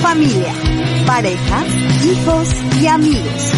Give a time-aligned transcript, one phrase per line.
[0.00, 0.52] familia,
[1.06, 1.64] pareja,
[2.04, 2.48] hijos
[2.80, 3.52] y amigos.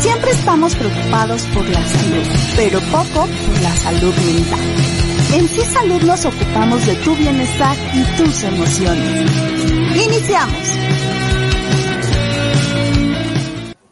[0.00, 4.60] Siempre estamos preocupados por la salud, pero poco por la salud mental.
[5.32, 9.30] En Sí Salud nos ocupamos de tu bienestar y tus emociones.
[9.96, 11.05] Iniciamos.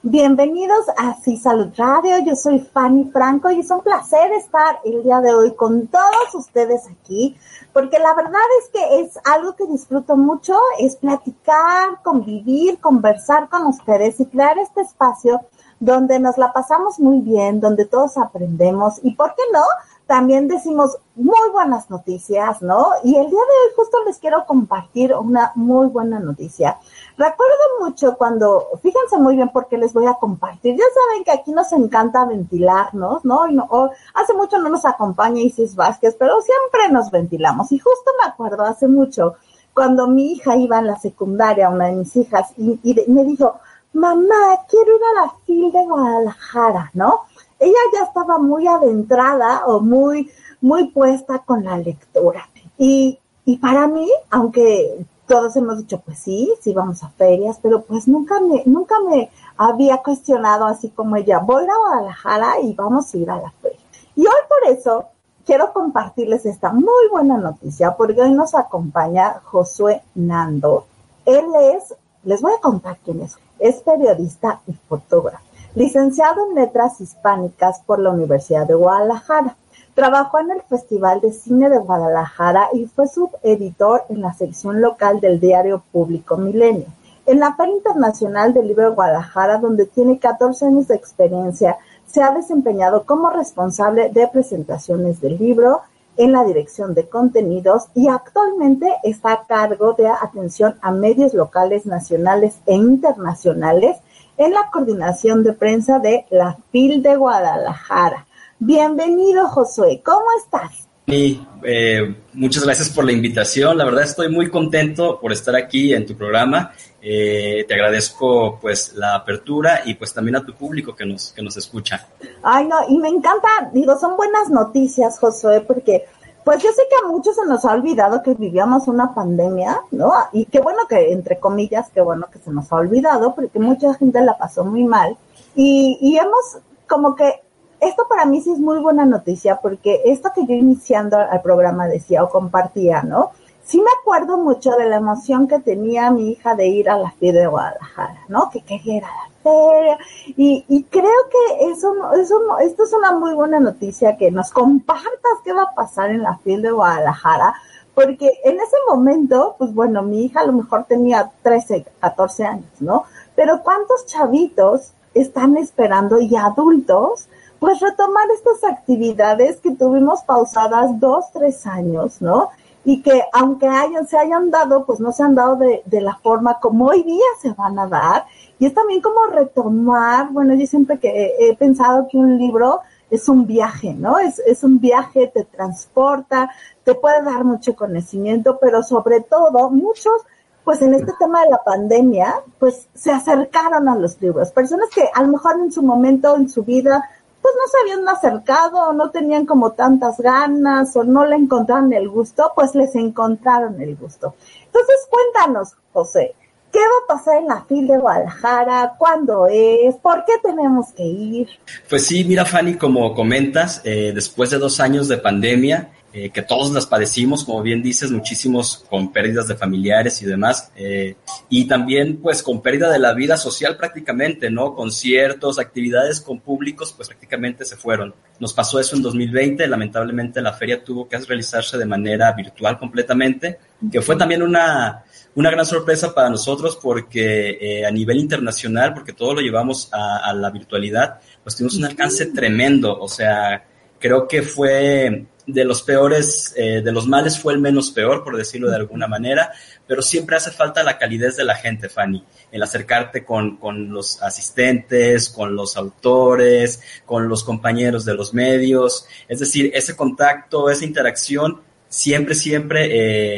[0.06, 5.02] Bienvenidos a Sí Salud Radio, yo soy Fanny Franco y es un placer estar el
[5.02, 7.38] día de hoy con todos ustedes aquí,
[7.72, 13.66] porque la verdad es que es algo que disfruto mucho, es platicar, convivir, conversar con
[13.66, 15.40] ustedes y crear este espacio
[15.80, 19.62] donde nos la pasamos muy bien, donde todos aprendemos y, ¿por qué no?
[20.06, 22.88] También decimos muy buenas noticias, ¿no?
[23.04, 26.78] Y el día de hoy justo les quiero compartir una muy buena noticia.
[27.16, 31.52] Recuerdo mucho cuando, fíjense muy bien porque les voy a compartir, ya saben que aquí
[31.52, 33.46] nos encanta ventilarnos, ¿no?
[33.46, 37.70] No hace mucho no nos acompaña Isis Vázquez, pero siempre nos ventilamos.
[37.70, 39.34] Y justo me acuerdo hace mucho,
[39.72, 43.60] cuando mi hija iba en la secundaria, una de mis hijas, y, y me dijo,
[43.92, 47.20] mamá, quiero ir a la FIL de Guadalajara, ¿no?
[47.58, 50.30] Ella ya estaba muy adentrada o muy,
[50.60, 52.48] muy puesta con la lectura.
[52.76, 57.82] Y, y para mí, aunque todos hemos dicho, pues sí, sí vamos a ferias, pero
[57.82, 63.12] pues nunca me, nunca me había cuestionado así como ella, voy a Guadalajara y vamos
[63.12, 63.78] a ir a la feria.
[64.16, 65.06] Y hoy por eso
[65.44, 70.86] quiero compartirles esta muy buena noticia, porque hoy nos acompaña Josué Nando.
[71.24, 77.00] Él es, les voy a contar quién es, es periodista y fotógrafo, licenciado en Letras
[77.00, 79.56] Hispánicas por la Universidad de Guadalajara.
[79.94, 85.20] Trabajó en el Festival de Cine de Guadalajara y fue subeditor en la sección local
[85.20, 86.86] del diario Público Milenio.
[87.26, 92.22] En la Feria Internacional del Libro de Guadalajara, donde tiene 14 años de experiencia, se
[92.22, 95.82] ha desempeñado como responsable de presentaciones del libro
[96.16, 101.86] en la dirección de contenidos y actualmente está a cargo de atención a medios locales,
[101.86, 103.98] nacionales e internacionales
[104.36, 108.26] en la coordinación de prensa de la FIL de Guadalajara.
[108.66, 110.00] Bienvenido, Josué.
[110.02, 110.88] ¿Cómo estás?
[111.06, 113.76] Sí, eh, muchas gracias por la invitación.
[113.76, 116.72] La verdad estoy muy contento por estar aquí en tu programa.
[117.02, 121.42] Eh, te agradezco pues la apertura y pues también a tu público que nos, que
[121.42, 122.08] nos escucha.
[122.42, 126.06] Ay, no, y me encanta, digo, son buenas noticias, Josué, porque
[126.42, 130.14] pues yo sé que a muchos se nos ha olvidado que vivíamos una pandemia, ¿no?
[130.32, 133.92] Y qué bueno que, entre comillas, qué bueno que se nos ha olvidado, porque mucha
[133.92, 135.18] gente la pasó muy mal.
[135.54, 137.42] Y, y hemos como que,
[137.80, 141.86] esto para mí sí es muy buena noticia, porque esto que yo iniciando al programa
[141.86, 143.32] decía o compartía, ¿no?
[143.64, 147.10] sí me acuerdo mucho de la emoción que tenía mi hija de ir a la
[147.12, 148.50] feria de Guadalajara, ¿no?
[148.50, 149.98] Que quería ir a la feria.
[150.36, 155.12] Y, creo que eso, eso, esto es una muy buena noticia, que nos compartas
[155.44, 157.54] qué va a pasar en la feria de Guadalajara,
[157.94, 162.80] porque en ese momento, pues bueno, mi hija a lo mejor tenía 13, 14 años,
[162.80, 163.04] ¿no?
[163.36, 167.28] Pero ¿cuántos chavitos están esperando y adultos?
[167.64, 172.50] Pues retomar estas actividades que tuvimos pausadas dos, tres años, ¿no?
[172.84, 176.16] y que aunque hayan, se hayan dado, pues no se han dado de, de, la
[176.16, 178.26] forma como hoy día se van a dar.
[178.58, 182.80] Y es también como retomar, bueno, yo siempre que he, pensado que un libro
[183.10, 184.18] es un viaje, ¿no?
[184.18, 186.50] Es, es un viaje, te transporta,
[186.82, 190.20] te puede dar mucho conocimiento, pero sobre todo muchos,
[190.64, 194.50] pues en este tema de la pandemia, pues se acercaron a los libros.
[194.50, 197.02] Personas que a lo mejor en su momento, en su vida,
[197.44, 202.08] pues no se habían acercado, no tenían como tantas ganas, o no le encontraron el
[202.08, 204.34] gusto, pues les encontraron el gusto.
[204.64, 206.34] Entonces, cuéntanos, José,
[206.72, 208.94] ¿qué va a pasar en la FIL de Guadalajara?
[208.96, 209.94] ¿Cuándo es?
[209.96, 211.48] ¿Por qué tenemos que ir?
[211.86, 216.42] Pues sí, mira, Fanny, como comentas, eh, después de dos años de pandemia, eh, que
[216.42, 221.16] todos las padecimos, como bien dices, muchísimos con pérdidas de familiares y demás, eh,
[221.48, 224.76] y también pues con pérdida de la vida social prácticamente, ¿no?
[224.76, 228.14] Conciertos, actividades con públicos, pues prácticamente se fueron.
[228.38, 233.58] Nos pasó eso en 2020, lamentablemente la feria tuvo que realizarse de manera virtual completamente,
[233.90, 235.02] que fue también una,
[235.34, 240.18] una gran sorpresa para nosotros porque eh, a nivel internacional, porque todo lo llevamos a,
[240.18, 243.64] a la virtualidad, pues tuvimos un alcance tremendo, o sea,
[243.98, 248.36] creo que fue de los peores, eh, de los males fue el menos peor, por
[248.36, 249.52] decirlo de alguna manera,
[249.86, 254.22] pero siempre hace falta la calidez de la gente, Fanny, el acercarte con, con los
[254.22, 260.84] asistentes, con los autores, con los compañeros de los medios, es decir, ese contacto, esa
[260.84, 262.88] interacción, siempre, siempre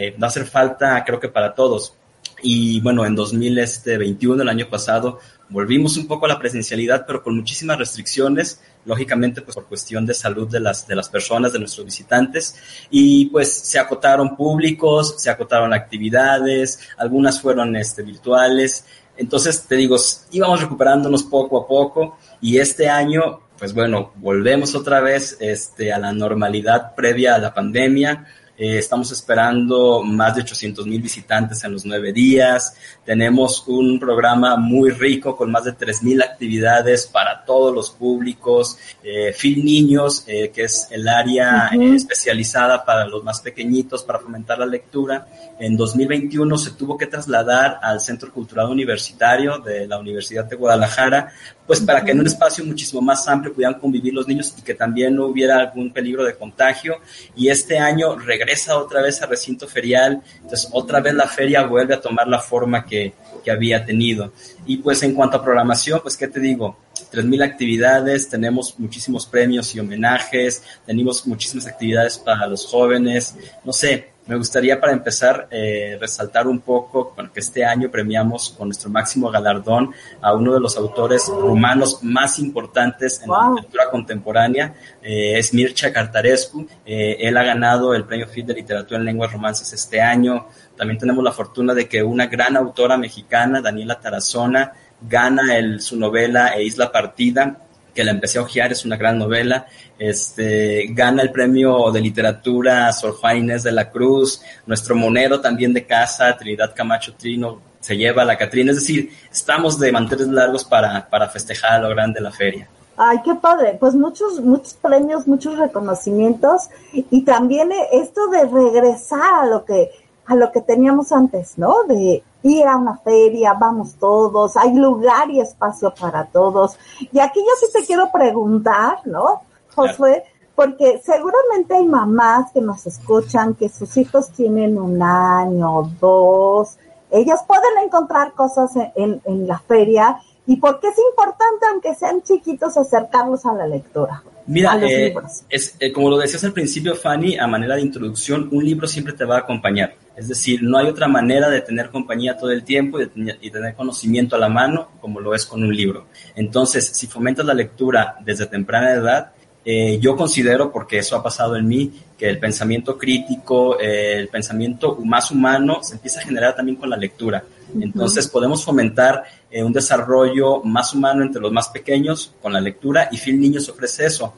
[0.09, 1.95] eh, va a hacer falta, creo que para todos.
[2.43, 5.19] Y bueno, en 2021, el año pasado,
[5.49, 10.15] volvimos un poco a la presencialidad, pero con muchísimas restricciones, lógicamente pues por cuestión de
[10.15, 12.57] salud de las, de las personas, de nuestros visitantes,
[12.91, 18.87] y pues se acotaron públicos, se acotaron actividades, algunas fueron este, virtuales,
[19.17, 19.97] entonces te digo,
[20.31, 25.99] íbamos recuperándonos poco a poco y este año, pues bueno, volvemos otra vez este, a
[25.99, 28.27] la normalidad previa a la pandemia
[28.59, 32.75] eh, estamos esperando más de 800 mil visitantes en los nueve días.
[33.05, 38.79] Tenemos un programa muy rico con más de 3 mil actividades para todos los públicos.
[39.03, 44.67] Eh, Niños, eh, que es el área especializada para los más pequeñitos para fomentar la
[44.67, 45.27] lectura.
[45.59, 51.33] En 2021 se tuvo que trasladar al Centro Cultural Universitario de la Universidad de Guadalajara,
[51.67, 54.75] pues para que en un espacio muchísimo más amplio pudieran convivir los niños y que
[54.75, 56.97] también no hubiera algún peligro de contagio.
[57.35, 58.17] Y este año
[58.47, 62.39] regresa otra vez al recinto ferial, entonces otra vez la feria vuelve a tomar la
[62.39, 63.13] forma que,
[63.45, 64.33] que había tenido.
[64.67, 66.79] Y pues en cuanto a programación, pues qué te digo,
[67.13, 73.35] 3.000 actividades, tenemos muchísimos premios y homenajes, tenemos muchísimas actividades para los jóvenes,
[73.65, 78.55] no sé, me gustaría para empezar eh, resaltar un poco bueno, que este año premiamos
[78.57, 83.91] con nuestro máximo galardón a uno de los autores rumanos más importantes en la literatura
[83.91, 86.67] contemporánea, eh, es Mircea Cartarescu.
[86.85, 90.49] Eh, él ha ganado el Premio FIT de Literatura en Lenguas Romances este año.
[90.77, 95.97] También tenemos la fortuna de que una gran autora mexicana, Daniela Tarazona, gana el, su
[95.97, 97.66] novela e Isla Partida
[97.97, 99.67] que la empecé a ojear, es una gran novela.
[99.99, 105.87] Este, gana el premio de literatura Sor Juan de la Cruz, nuestro monero también de
[105.87, 111.09] casa, Trinidad Camacho Trino, se lleva la Catrina, es decir, estamos de manteles largos para,
[111.09, 112.69] para festejar a lo grande la feria.
[112.99, 113.77] Ay, qué padre.
[113.79, 119.91] Pues muchos, muchos premios, muchos reconocimientos y también esto de regresar a lo que,
[120.27, 121.85] a lo que teníamos antes, ¿no?
[121.85, 126.77] De ir a una feria, vamos todos, hay lugar y espacio para todos.
[127.01, 129.43] Y aquí yo sí te quiero preguntar, ¿no,
[129.75, 130.25] Josué?
[130.55, 136.79] Porque seguramente hay mamás que nos escuchan que sus hijos tienen un año, dos,
[137.11, 142.77] ellas pueden encontrar cosas en, en, la feria y porque es importante, aunque sean chiquitos,
[142.77, 144.23] acercarlos a la lectura.
[144.47, 145.15] Mira, eh,
[145.49, 149.13] es, eh, como lo decías al principio, Fanny, a manera de introducción, un libro siempre
[149.13, 149.95] te va a acompañar.
[150.17, 153.51] Es decir, no hay otra manera de tener compañía todo el tiempo y, de y
[153.51, 156.07] tener conocimiento a la mano como lo es con un libro.
[156.35, 159.33] Entonces, si fomentas la lectura desde temprana edad,
[159.69, 164.29] eh, yo considero, porque eso ha pasado en mí, que el pensamiento crítico, eh, el
[164.29, 167.43] pensamiento más humano se empieza a generar también con la lectura.
[167.81, 173.09] Entonces podemos fomentar eh, un desarrollo más humano entre los más pequeños con la lectura
[173.11, 174.35] y Phil Niños ofrece eso.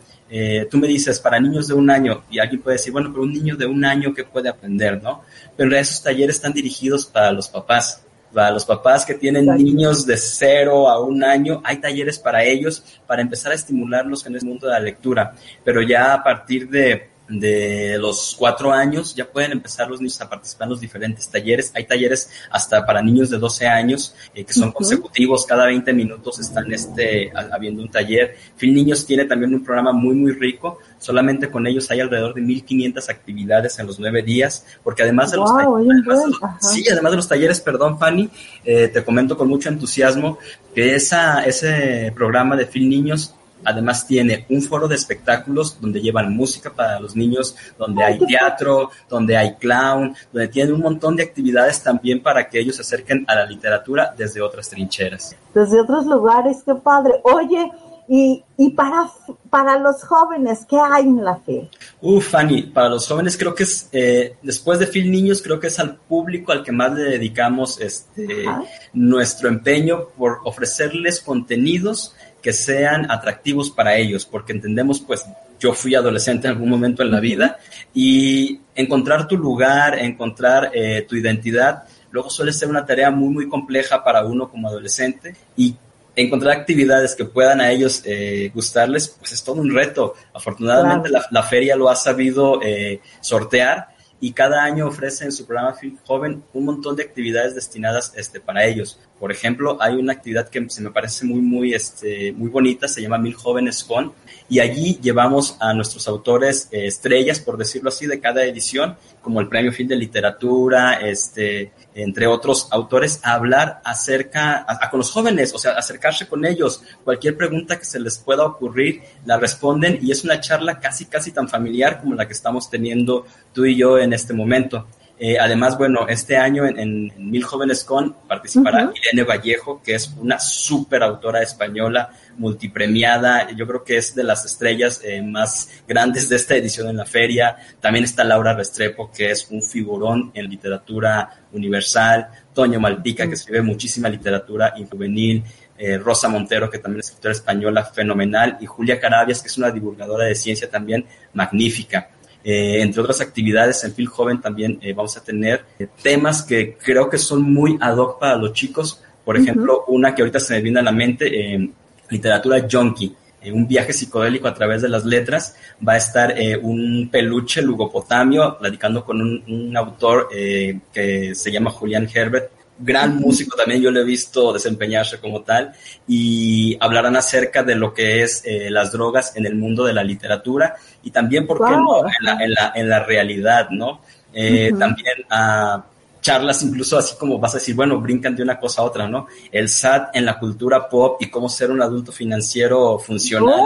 [0.71, 3.33] tú me dices, para niños de un año, y alguien puede decir, bueno, pero un
[3.33, 5.03] niño de un año, ¿qué puede aprender?
[5.03, 5.25] ¿no?
[5.59, 8.03] Pero esos talleres están dirigidos para los papás
[8.33, 12.85] para los papás que tienen niños de cero a un año, hay talleres para ellos
[13.07, 15.35] para empezar a estimularlos en el mundo de la lectura.
[15.65, 20.29] Pero ya a partir de de los cuatro años ya pueden empezar los niños a
[20.29, 21.71] participar en los diferentes talleres.
[21.75, 26.39] Hay talleres hasta para niños de 12 años eh, que son consecutivos, cada 20 minutos
[26.39, 28.37] están este, habiendo un taller.
[28.57, 30.79] Fin Niños tiene también un programa muy, muy rico.
[30.99, 35.39] Solamente con ellos hay alrededor de 1.500 actividades en los nueve días, porque además de
[35.39, 38.29] los talleres, sí, además de los talleres, perdón, Fanny,
[38.65, 40.39] eh, te comento con mucho entusiasmo
[40.75, 43.35] que esa, ese programa de Fin Niños
[43.65, 48.91] Además tiene un foro de espectáculos donde llevan música para los niños, donde hay teatro,
[49.09, 53.25] donde hay clown, donde tienen un montón de actividades también para que ellos se acerquen
[53.27, 55.37] a la literatura desde otras trincheras.
[55.55, 57.15] Desde otros lugares, qué padre.
[57.25, 57.71] Oye,
[58.09, 59.11] y, y para,
[59.51, 61.69] para los jóvenes, ¿qué hay en la fe?
[62.01, 65.67] Uf, Fanny, para los jóvenes creo que es, eh, después de Phil Niños, creo que
[65.67, 68.47] es al público al que más le dedicamos este,
[68.95, 75.25] nuestro empeño por ofrecerles contenidos que sean atractivos para ellos, porque entendemos, pues,
[75.61, 77.59] yo fui adolescente en algún momento en la vida
[77.93, 83.49] y encontrar tu lugar, encontrar eh, tu identidad, luego suele ser una tarea muy, muy
[83.49, 85.77] compleja para uno como adolescente y
[86.19, 90.15] encontrar actividades que puedan a ellos eh, gustarles, pues es todo un reto.
[90.35, 93.89] Afortunadamente la, feria lo ha sabido eh, sortear
[94.21, 98.41] y cada año ofrece en su programa Film Joven un montón de actividades destinadas este,
[98.41, 98.99] para ellos.
[99.21, 103.01] Por ejemplo, hay una actividad que se me parece muy, muy, este, muy bonita, se
[103.01, 104.13] llama Mil Jóvenes Con,
[104.49, 109.41] y allí llevamos a nuestros autores eh, estrellas, por decirlo así, de cada edición, como
[109.41, 115.11] el Premio Film de Literatura, este, entre otros autores, a hablar acerca, a, con los
[115.11, 116.83] jóvenes, o sea, acercarse con ellos.
[117.05, 121.33] Cualquier pregunta que se les pueda ocurrir, la responden y es una charla casi, casi
[121.33, 124.87] tan familiar como la que estamos teniendo tú y yo en este momento.
[125.21, 130.39] Eh, además, bueno, este año en, Mil Jóvenes Con participará Irene Vallejo, que es una
[130.39, 136.37] súper autora española, multipremiada, yo creo que es de las estrellas eh, más grandes de
[136.37, 137.57] esta edición en la feria.
[137.81, 143.63] También está Laura Restrepo, que es un figurón en literatura universal, Toño Malpica, que escribe
[143.63, 145.43] muchísima literatura juvenil,
[145.77, 149.71] eh, Rosa Montero, que también es escritora española fenomenal, y Julia Carabias, que es una
[149.71, 152.09] divulgadora de ciencia también magnífica.
[152.51, 155.67] Eh, entre otras actividades, en Phil Joven también eh, vamos a tener
[156.03, 159.03] temas que creo que son muy ad hoc para los chicos.
[159.23, 161.71] Por ejemplo, una que ahorita se me viene a la mente,
[162.09, 163.15] literatura junkie
[163.53, 165.57] un viaje psicodélico a través de las letras.
[165.87, 172.09] Va a estar un peluche lugopotamio, platicando con un, un autor que se llama Julián
[172.13, 175.73] Herbert, gran músico también, yo lo he visto desempeñarse como tal,
[176.07, 180.05] y hablarán acerca de lo que es eh, las drogas en el mundo de la
[180.05, 184.01] literatura y también, ¿por qué no?, en la, en, la, en la realidad, ¿no?
[184.33, 185.85] Eh, también a
[186.29, 189.27] charlas incluso así como vas a decir, bueno, brincan de una cosa a otra, ¿no?
[189.51, 193.65] El SAT en la cultura pop y cómo ser un adulto financiero funcional.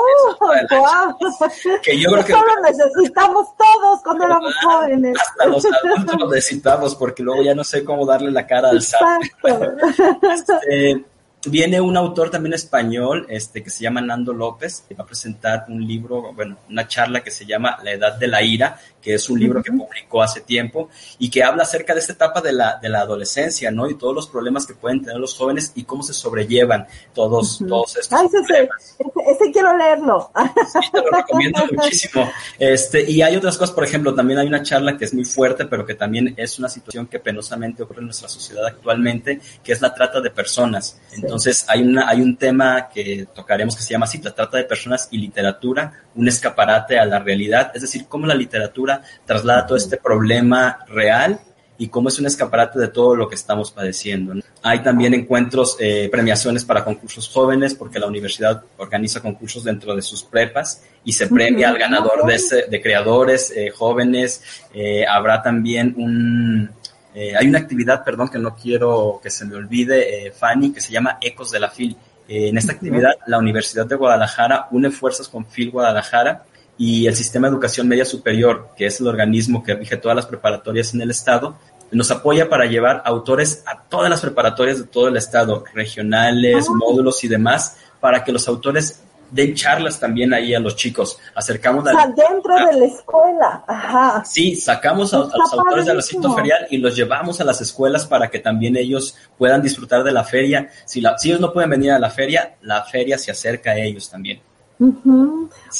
[1.83, 5.19] que yo creo que lo necesitamos todos cuando éramos jóvenes.
[5.21, 8.81] Hasta los adultos lo necesitamos porque luego ya no sé cómo darle la cara al
[8.81, 9.23] SAT.
[10.23, 11.05] este,
[11.45, 15.65] Viene un autor también español, este, que se llama Nando López, que va a presentar
[15.67, 19.29] un libro, bueno, una charla que se llama La Edad de la Ira, que es
[19.29, 22.79] un libro que publicó hace tiempo y que habla acerca de esta etapa de la,
[22.81, 23.91] de la adolescencia, ¿no?
[23.91, 27.97] Y todos los problemas que pueden tener los jóvenes y cómo se sobrellevan todos, todos
[27.97, 28.97] estos Ay, problemas.
[29.27, 30.31] Ese, quiero leerlo.
[30.73, 32.31] Sí, te lo recomiendo muchísimo.
[32.59, 35.67] Este, y hay otras cosas, por ejemplo, también hay una charla que es muy fuerte,
[35.67, 39.81] pero que también es una situación que penosamente ocurre en nuestra sociedad actualmente, que es
[39.81, 41.01] la trata de personas.
[41.13, 44.65] Entonces, hay, una, hay un tema que tocaremos que se llama así, la trata de
[44.65, 48.92] personas y literatura, un escaparate a la realidad, es decir, cómo la literatura
[49.25, 51.41] traslada todo este problema real
[51.83, 54.35] y cómo es un escaparate de todo lo que estamos padeciendo.
[54.63, 60.03] Hay también encuentros, eh, premiaciones para concursos jóvenes, porque la universidad organiza concursos dentro de
[60.03, 64.63] sus prepas y se premia al ganador de, de creadores eh, jóvenes.
[64.73, 66.71] Eh, habrá también un,
[67.15, 71.19] hay una actividad, perdón, que no quiero que se me olvide, Fanny, que se llama
[71.21, 71.97] Ecos de la FIL.
[72.29, 76.45] En esta actividad, la Universidad de Guadalajara une fuerzas con FIL Guadalajara
[76.79, 80.27] y el Sistema de Educación Media Superior, que es el organismo que rige todas las
[80.27, 81.57] preparatorias en el Estado,
[81.91, 86.73] nos apoya para llevar autores a todas las preparatorias de todo el Estado, regionales, ah.
[86.75, 89.03] módulos y demás, para que los autores
[89.33, 91.19] den charlas también ahí a los chicos.
[91.35, 93.65] Acercamos sea, dentro de la escuela.
[93.67, 94.25] Ajá.
[94.25, 98.31] Sí, sacamos a, los autores del recinto ferial y los llevamos a las escuelas para
[98.31, 100.69] que también ellos puedan disfrutar de la feria.
[100.85, 103.79] Si, la, si ellos no pueden venir a la feria, la feria se acerca a
[103.79, 104.41] ellos también.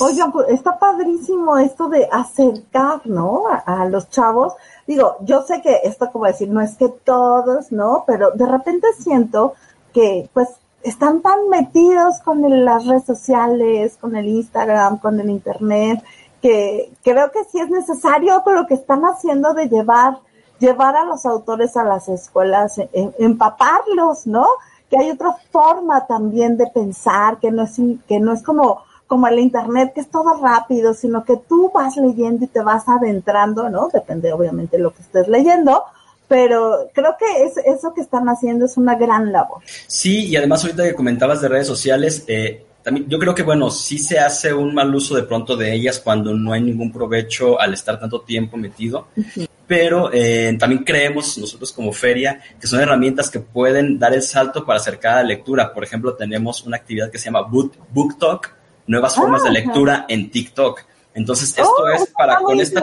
[0.01, 3.45] Oigan, pues está padrísimo esto de acercar, ¿no?
[3.49, 4.55] A, a, los chavos.
[4.87, 8.05] Digo, yo sé que esto, como decir, no es que todos, ¿no?
[8.07, 9.55] Pero de repente siento
[9.93, 10.49] que, pues,
[10.83, 16.03] están tan metidos con las redes sociales, con el Instagram, con el Internet,
[16.41, 20.19] que creo que sí es necesario pero lo que están haciendo de llevar,
[20.59, 24.47] llevar a los autores a las escuelas, empaparlos, ¿no?
[24.91, 27.77] Que hay otra forma también de pensar, que no es,
[28.09, 28.83] que no es como,
[29.13, 32.89] como el internet, que es todo rápido, sino que tú vas leyendo y te vas
[32.89, 33.91] adentrando, ¿no?
[33.93, 35.85] Depende obviamente de lo que estés leyendo,
[36.29, 39.61] pero creo que es, eso que están haciendo es una gran labor.
[39.87, 43.71] Sí, y además ahorita que comentabas de redes sociales, eh, también yo creo que bueno,
[43.71, 47.61] sí se hace un mal uso de pronto de ellas cuando no hay ningún provecho
[47.61, 49.09] al estar tanto tiempo metido,
[49.67, 54.65] pero eh, también creemos nosotros como feria que son herramientas que pueden dar el salto
[54.65, 55.75] para acercar a la lectura.
[55.75, 58.62] Por ejemplo, tenemos una actividad que se llama Book, Book Talk,
[58.93, 60.85] nuevas formas de ah, lectura en TikTok
[61.15, 62.81] entonces, esto oh, es para con esta.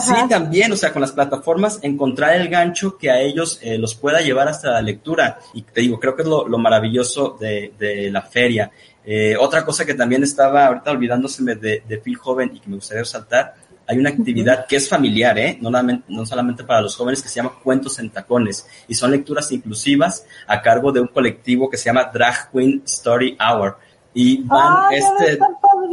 [0.00, 3.94] Sí, también, o sea, con las plataformas, encontrar el gancho que a ellos eh, los
[3.94, 5.38] pueda llevar hasta la lectura.
[5.52, 8.70] Y te digo, creo que es lo, maravilloso de, de, la feria.
[9.04, 12.76] Eh, otra cosa que también estaba ahorita olvidándoseme de, de Phil Joven y que me
[12.76, 13.54] gustaría resaltar,
[13.86, 15.58] hay una actividad que es familiar, ¿eh?
[15.60, 18.66] no, no solamente para los jóvenes, que se llama Cuentos en Tacones.
[18.88, 23.36] Y son lecturas inclusivas a cargo de un colectivo que se llama Drag Queen Story
[23.38, 23.76] Hour.
[24.14, 25.38] Y van, este,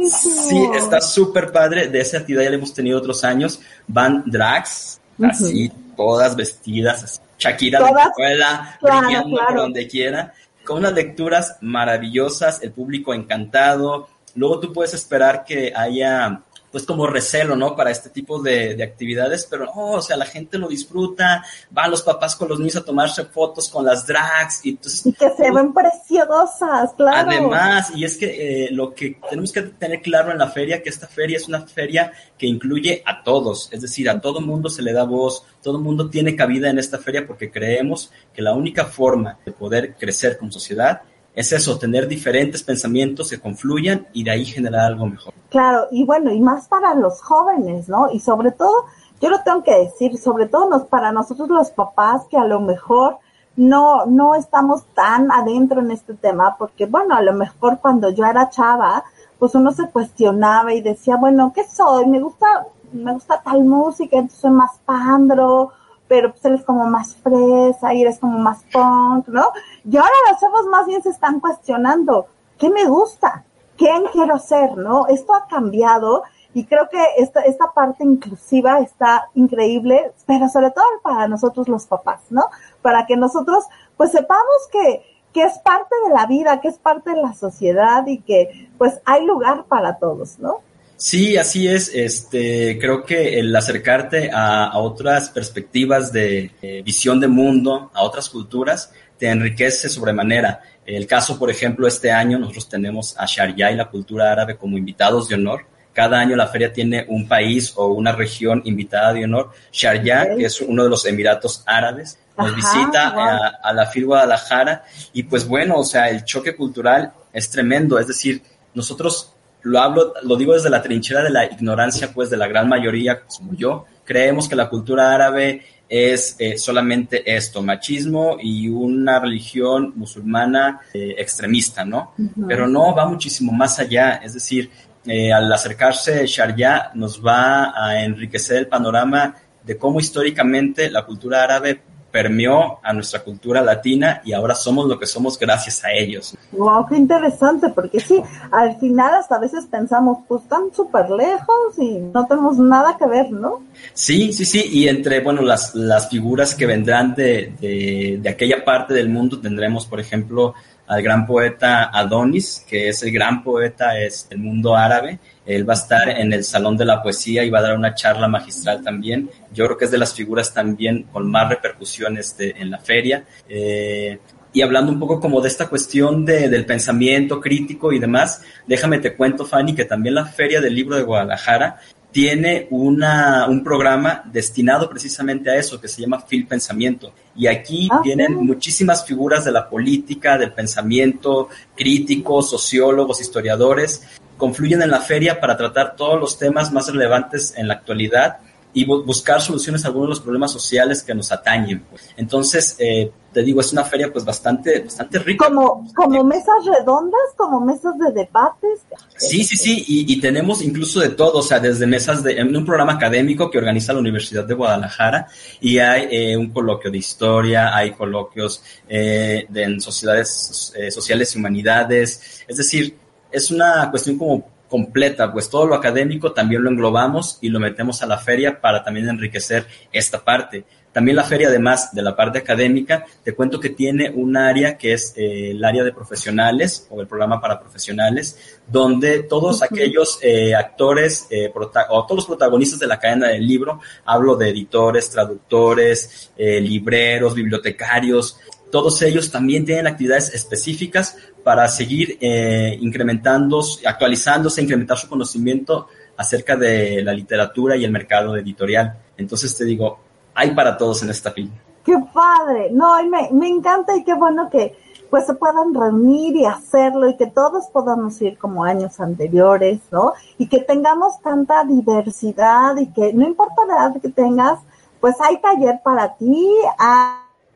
[0.08, 1.88] sí, está súper padre.
[1.88, 3.60] De esa actividad ya la hemos tenido otros años.
[3.88, 10.32] Van drags, así, todas vestidas, así, Shakira de la escuela, brillando por donde quiera,
[10.64, 14.08] con unas lecturas maravillosas, el público encantado.
[14.36, 17.76] Luego tú puedes esperar que haya pues como recelo, ¿no?
[17.76, 21.90] Para este tipo de, de actividades, pero no, o sea, la gente lo disfruta, van
[21.90, 25.06] los papás con los niños a tomarse fotos con las drags y entonces...
[25.06, 27.30] Y que se ven preciosas, claro.
[27.30, 30.88] Además, y es que eh, lo que tenemos que tener claro en la feria, que
[30.88, 34.82] esta feria es una feria que incluye a todos, es decir, a todo mundo se
[34.82, 38.86] le da voz, todo mundo tiene cabida en esta feria porque creemos que la única
[38.86, 41.02] forma de poder crecer como sociedad
[41.34, 45.32] es eso, tener diferentes pensamientos que confluyan y de ahí generar algo mejor.
[45.48, 48.10] Claro, y bueno, y más para los jóvenes, ¿no?
[48.12, 48.86] Y sobre todo,
[49.20, 52.60] yo lo tengo que decir, sobre todo nos, para nosotros los papás que a lo
[52.60, 53.18] mejor
[53.56, 58.24] no, no estamos tan adentro en este tema, porque bueno, a lo mejor cuando yo
[58.24, 59.04] era chava,
[59.38, 62.06] pues uno se cuestionaba y decía, bueno, ¿qué soy?
[62.06, 65.72] Me gusta, me gusta tal música, entonces soy más pandro,
[66.08, 69.46] pero pues él es como más fresa y eres como más punk, ¿no?
[69.84, 72.26] Y ahora los chavos más bien se están cuestionando,
[72.58, 73.44] ¿qué me gusta?
[73.76, 74.76] ¿Quién quiero ser?
[74.76, 75.06] ¿No?
[75.06, 76.22] Esto ha cambiado
[76.54, 81.86] y creo que esta, esta parte inclusiva está increíble, pero sobre todo para nosotros los
[81.86, 82.44] papás, ¿no?
[82.82, 83.64] Para que nosotros
[83.96, 88.06] pues sepamos que, que es parte de la vida, que es parte de la sociedad
[88.06, 90.58] y que pues hay lugar para todos, ¿no?
[91.02, 91.90] Sí, así es.
[91.92, 98.28] Este, creo que el acercarte a, otras perspectivas de eh, visión de mundo, a otras
[98.28, 100.60] culturas, te enriquece sobremanera.
[100.86, 104.78] El caso, por ejemplo, este año nosotros tenemos a Sharia y la cultura árabe como
[104.78, 105.66] invitados de honor.
[105.92, 109.50] Cada año la feria tiene un país o una región invitada de honor.
[109.72, 114.84] Sharjah, que es uno de los Emiratos Árabes, nos visita a, a, la FIL Guadalajara
[115.12, 117.98] y pues bueno, o sea, el choque cultural es tremendo.
[117.98, 118.40] Es decir,
[118.72, 119.32] nosotros
[119.62, 123.22] lo hablo, lo digo desde la trinchera de la ignorancia, pues de la gran mayoría,
[123.24, 129.92] como yo, creemos que la cultura árabe es eh, solamente esto, machismo y una religión
[129.94, 132.14] musulmana eh, extremista, ¿no?
[132.48, 134.70] Pero no, va muchísimo más allá, es decir,
[135.04, 141.42] eh, al acercarse Sharia nos va a enriquecer el panorama de cómo históricamente la cultura
[141.42, 146.36] árabe permeó a nuestra cultura latina y ahora somos lo que somos gracias a ellos.
[146.52, 151.78] Wow, qué interesante, porque sí, al final hasta a veces pensamos, pues están súper lejos
[151.78, 153.62] y no tenemos nada que ver, ¿no?
[153.94, 158.64] Sí, sí, sí, y entre, bueno, las, las figuras que vendrán de, de, de aquella
[158.64, 160.54] parte del mundo tendremos, por ejemplo,
[160.86, 165.18] al gran poeta Adonis, que es el gran poeta es el mundo árabe.
[165.44, 167.94] Él va a estar en el Salón de la Poesía y va a dar una
[167.94, 169.30] charla magistral también.
[169.52, 173.24] Yo creo que es de las figuras también con más repercusiones de, en la feria.
[173.48, 174.18] Eh,
[174.52, 178.98] y hablando un poco como de esta cuestión de, del pensamiento crítico y demás, déjame
[178.98, 181.80] te cuento, Fanny, que también la Feria del Libro de Guadalajara
[182.12, 187.14] tiene una, un programa destinado precisamente a eso, que se llama Fil Pensamiento.
[187.34, 194.02] Y aquí ah, vienen muchísimas figuras de la política, del pensamiento, críticos, sociólogos, historiadores,
[194.42, 198.38] confluyen en la feria para tratar todos los temas más relevantes en la actualidad
[198.74, 201.84] y buscar soluciones a algunos de los problemas sociales que nos atañen.
[201.88, 202.10] Pues.
[202.16, 205.46] Entonces, eh, te digo, es una feria pues bastante, bastante rica.
[205.46, 208.80] Como, como mesas redondas, como mesas de debates.
[209.16, 212.54] Sí, sí, sí, y, y, tenemos incluso de todo, o sea, desde mesas de, en
[212.56, 215.28] un programa académico que organiza la Universidad de Guadalajara
[215.60, 221.34] y hay eh, un coloquio de historia, hay coloquios eh, de, en sociedades eh, sociales
[221.34, 222.96] y humanidades, es decir,
[223.32, 228.02] es una cuestión como completa, pues todo lo académico también lo englobamos y lo metemos
[228.02, 230.64] a la feria para también enriquecer esta parte.
[230.92, 234.92] También la feria, además de la parte académica, te cuento que tiene un área que
[234.92, 240.54] es eh, el área de profesionales o el programa para profesionales, donde todos aquellos eh,
[240.54, 246.30] actores eh, o todos los protagonistas de la cadena del libro, hablo de editores, traductores,
[246.36, 248.38] eh, libreros, bibliotecarios,
[248.72, 256.56] todos ellos también tienen actividades específicas para seguir eh, incrementando, actualizándose, incrementar su conocimiento acerca
[256.56, 258.98] de la literatura y el mercado editorial.
[259.18, 259.98] Entonces te digo,
[260.34, 261.50] hay para todos en esta film.
[261.84, 264.74] Qué padre, no, me, me encanta y qué bueno que
[265.10, 270.14] pues se puedan reunir y hacerlo y que todos podamos ir como años anteriores, ¿no?
[270.38, 274.60] Y que tengamos tanta diversidad y que no importa la edad que tengas,
[274.98, 276.48] pues hay taller para ti,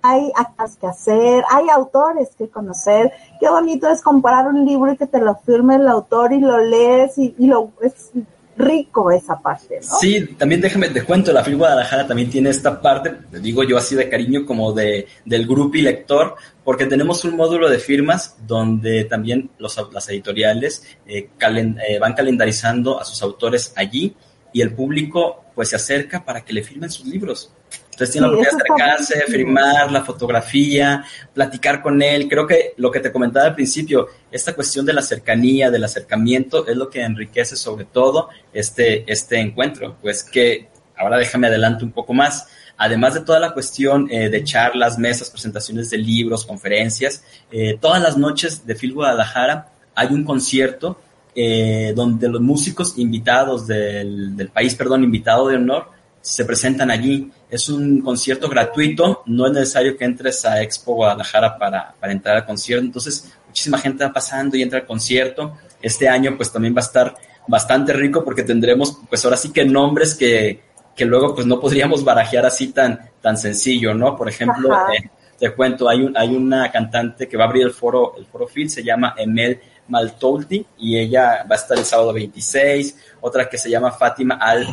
[0.06, 3.12] hay actas que hacer, hay autores que conocer.
[3.40, 6.58] Qué bonito es comparar un libro y que te lo firme el autor y lo
[6.58, 8.10] lees y, lo es
[8.56, 9.98] rico esa parte, ¿no?
[9.98, 13.76] Sí, también déjame te cuento, la FIL Guadalajara también tiene esta parte, te digo yo
[13.76, 18.36] así de cariño como de del grupo y lector, porque tenemos un módulo de firmas
[18.46, 24.16] donde también los, las editoriales eh, eh, van calendarizando a sus autores allí
[24.54, 27.52] y el público pues se acerca para que le firmen sus libros.
[27.96, 32.28] Entonces tiene la oportunidad de acercarse, firmar la fotografía, platicar con él.
[32.28, 36.66] Creo que lo que te comentaba al principio, esta cuestión de la cercanía, del acercamiento,
[36.66, 39.96] es lo que enriquece sobre todo este, este encuentro.
[40.02, 42.46] Pues que ahora déjame adelante un poco más.
[42.76, 48.02] Además de toda la cuestión eh, de charlas, mesas, presentaciones de libros, conferencias, eh, todas
[48.02, 51.00] las noches de Phil Guadalajara hay un concierto
[51.34, 57.30] eh, donde los músicos invitados del, del país, perdón, invitado de honor, se presentan allí.
[57.48, 62.36] Es un concierto gratuito, no es necesario que entres a Expo Guadalajara para, para entrar
[62.36, 62.84] al concierto.
[62.84, 65.56] Entonces, muchísima gente va pasando y entra al concierto.
[65.80, 67.14] Este año, pues también va a estar
[67.46, 70.60] bastante rico porque tendremos, pues ahora sí que nombres que,
[70.96, 74.16] que luego, pues no podríamos barajear así tan, tan sencillo, ¿no?
[74.16, 77.72] Por ejemplo, eh, te cuento, hay, un, hay una cantante que va a abrir el
[77.72, 82.12] foro, el foro Phil, se llama Emel Maltolti y ella va a estar el sábado
[82.12, 84.66] 26, otra que se llama Fátima Al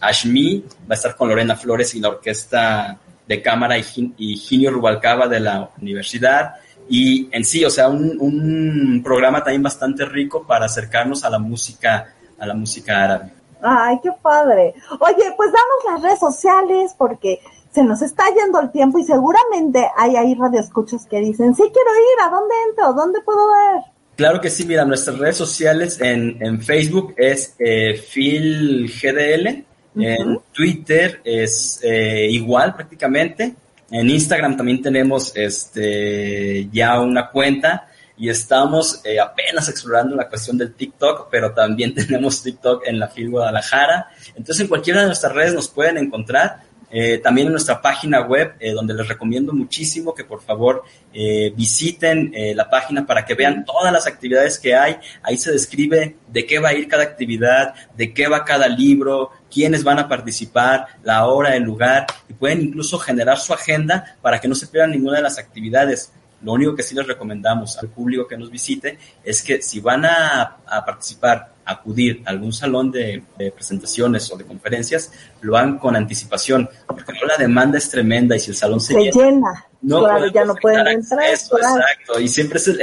[0.00, 5.28] Ashmi, va a estar con Lorena Flores y la orquesta de cámara y, Ginio Rubalcaba
[5.28, 6.54] de la universidad
[6.88, 11.38] y en sí, o sea, un, un, programa también bastante rico para acercarnos a la
[11.38, 13.32] música, a la música árabe.
[13.60, 14.74] Ay, qué padre.
[15.00, 17.40] Oye, pues damos las redes sociales porque
[17.72, 21.90] se nos está yendo el tiempo y seguramente hay ahí radioescuchas que dicen, sí quiero
[21.94, 22.92] ir, ¿a dónde entro?
[22.94, 23.82] ¿Dónde puedo ver?
[24.18, 31.20] Claro que sí, mira, nuestras redes sociales en, en Facebook es eh, PhilGDL, en Twitter
[31.22, 33.54] es eh, igual prácticamente,
[33.92, 40.58] en Instagram también tenemos este ya una cuenta y estamos eh, apenas explorando la cuestión
[40.58, 44.08] del TikTok, pero también tenemos TikTok en la Phil Guadalajara.
[44.34, 46.62] Entonces en cualquiera de nuestras redes nos pueden encontrar.
[46.90, 51.52] Eh, también en nuestra página web, eh, donde les recomiendo muchísimo que por favor eh,
[51.54, 54.96] visiten la página para que vean todas las actividades que hay.
[55.22, 59.30] Ahí se describe de qué va a ir cada actividad, de qué va cada libro,
[59.50, 64.40] quiénes van a participar, la hora, el lugar, y pueden incluso generar su agenda para
[64.40, 66.12] que no se pierdan ninguna de las actividades.
[66.42, 70.04] Lo único que sí les recomendamos al público que nos visite es que si van
[70.04, 73.22] a, a participar acudir a algún salón de,
[73.54, 78.50] presentaciones o de conferencias, lo hagan con anticipación, porque la demanda es tremenda y si
[78.50, 81.28] el salón se, llena, no claro, ya no pueden entrar.
[81.28, 82.80] Exacto, y siempre es el,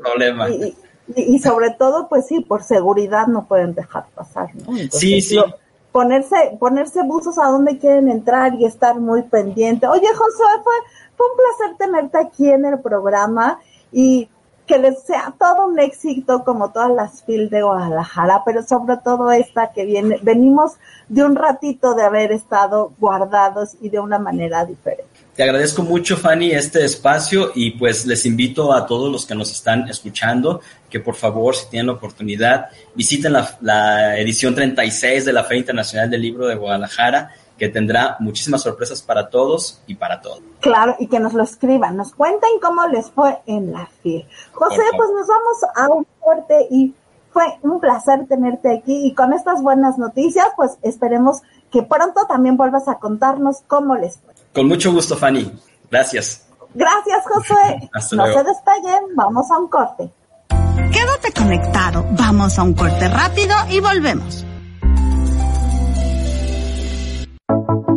[0.00, 0.48] problema.
[1.14, 4.74] Y, sobre todo, pues sí, por seguridad no pueden dejar pasar, ¿no?
[4.90, 5.38] sí, sí.
[5.92, 9.86] ponerse, ponerse buzos a donde quieren entrar y estar muy pendiente.
[9.86, 10.74] Oye, José, fue,
[11.14, 13.60] fue un placer tenerte aquí en el programa
[13.92, 14.30] y
[14.66, 19.30] que les sea todo un éxito como todas las filas de Guadalajara, pero sobre todo
[19.30, 20.72] esta que viene, venimos
[21.08, 25.04] de un ratito de haber estado guardados y de una manera diferente.
[25.34, 29.50] Te agradezco mucho, Fanny, este espacio y pues les invito a todos los que nos
[29.50, 35.32] están escuchando que por favor, si tienen la oportunidad, visiten la, la edición 36 de
[35.32, 40.20] la Feria Internacional del Libro de Guadalajara que tendrá muchísimas sorpresas para todos y para
[40.20, 40.40] todos.
[40.60, 44.26] Claro, y que nos lo escriban, nos cuenten cómo les fue en la FIL.
[44.52, 46.94] José, pues nos vamos a un fuerte y
[47.32, 52.56] fue un placer tenerte aquí y con estas buenas noticias, pues esperemos que pronto también
[52.56, 54.34] vuelvas a contarnos cómo les fue.
[54.52, 55.52] Con mucho gusto, Fanny.
[55.90, 56.46] Gracias.
[56.74, 57.90] Gracias, José.
[58.16, 60.10] no se despeguen, vamos a un corte.
[60.92, 64.44] Quédate conectado, vamos a un corte rápido y volvemos.
[67.48, 67.93] Thank you.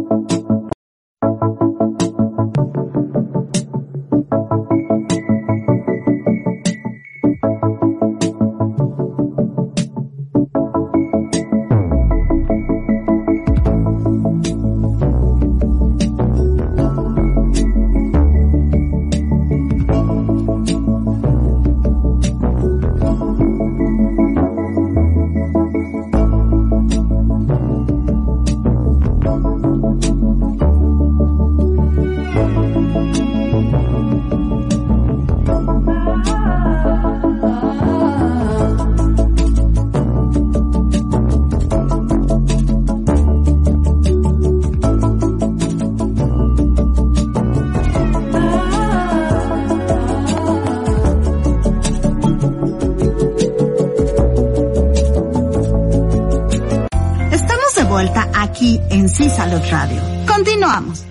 [59.48, 60.02] Salud Radio.
[60.28, 61.06] Continuamos.